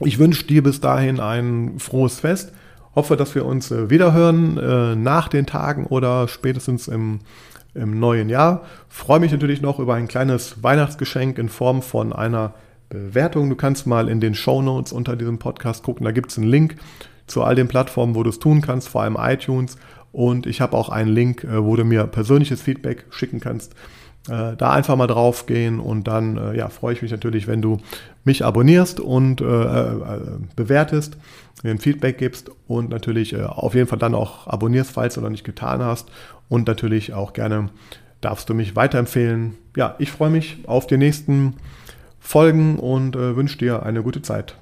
ich 0.00 0.18
wünsche 0.18 0.46
dir 0.46 0.62
bis 0.62 0.80
dahin 0.80 1.20
ein 1.20 1.78
frohes 1.78 2.20
Fest. 2.20 2.52
Hoffe, 2.94 3.16
dass 3.16 3.34
wir 3.34 3.44
uns 3.44 3.70
äh, 3.70 3.90
wiederhören 3.90 4.58
äh, 4.58 4.96
nach 4.96 5.28
den 5.28 5.46
Tagen 5.46 5.86
oder 5.86 6.28
spätestens 6.28 6.88
im, 6.88 7.20
im 7.76 7.98
neuen 7.98 8.28
Jahr. 8.28 8.64
Freue 8.88 9.20
mich 9.20 9.32
natürlich 9.32 9.60
noch 9.60 9.78
über 9.78 9.94
ein 9.94 10.08
kleines 10.08 10.62
Weihnachtsgeschenk 10.62 11.38
in 11.38 11.48
Form 11.48 11.82
von 11.82 12.12
einer 12.12 12.54
Bewertung. 12.88 13.50
Du 13.50 13.56
kannst 13.56 13.86
mal 13.86 14.08
in 14.08 14.20
den 14.20 14.34
Show 14.34 14.62
Notes 14.62 14.92
unter 14.92 15.16
diesem 15.16 15.38
Podcast 15.38 15.82
gucken. 15.82 16.04
Da 16.04 16.12
gibt 16.12 16.30
es 16.30 16.38
einen 16.38 16.48
Link 16.48 16.76
zu 17.26 17.42
all 17.42 17.54
den 17.54 17.68
Plattformen, 17.68 18.14
wo 18.14 18.22
du 18.22 18.30
es 18.30 18.38
tun 18.38 18.60
kannst, 18.60 18.88
vor 18.88 19.02
allem 19.02 19.16
iTunes. 19.18 19.76
Und 20.12 20.46
ich 20.46 20.60
habe 20.60 20.76
auch 20.76 20.88
einen 20.88 21.10
Link, 21.10 21.44
äh, 21.44 21.62
wo 21.62 21.76
du 21.76 21.84
mir 21.84 22.06
persönliches 22.06 22.62
Feedback 22.62 23.04
schicken 23.10 23.40
kannst. 23.40 23.74
Äh, 24.28 24.56
da 24.56 24.72
einfach 24.72 24.96
mal 24.96 25.06
drauf 25.06 25.46
gehen 25.46 25.78
und 25.78 26.08
dann 26.08 26.36
äh, 26.36 26.56
ja, 26.56 26.68
freue 26.68 26.92
ich 26.92 27.02
mich 27.02 27.10
natürlich, 27.10 27.46
wenn 27.46 27.62
du 27.62 27.78
mich 28.24 28.44
abonnierst 28.44 28.98
und 28.98 29.40
äh, 29.40 29.44
bewertest, 30.56 31.16
mir 31.62 31.70
ein 31.70 31.78
Feedback 31.78 32.18
gibst 32.18 32.50
und 32.66 32.90
natürlich 32.90 33.36
auf 33.36 33.74
jeden 33.74 33.86
Fall 33.86 33.98
dann 33.98 34.14
auch 34.14 34.46
abonnierst, 34.46 34.90
falls 34.90 35.14
du 35.14 35.20
noch 35.20 35.30
nicht 35.30 35.44
getan 35.44 35.82
hast. 35.82 36.10
Und 36.48 36.66
natürlich 36.66 37.12
auch 37.12 37.32
gerne 37.32 37.70
darfst 38.20 38.48
du 38.48 38.54
mich 38.54 38.76
weiterempfehlen. 38.76 39.54
Ja, 39.76 39.94
ich 39.98 40.10
freue 40.10 40.30
mich 40.30 40.58
auf 40.66 40.86
die 40.86 40.96
nächsten 40.96 41.54
folgen 42.20 42.78
und 42.78 43.16
äh, 43.16 43.36
wünsche 43.36 43.58
dir 43.58 43.84
eine 43.84 44.02
gute 44.02 44.22
Zeit. 44.22 44.56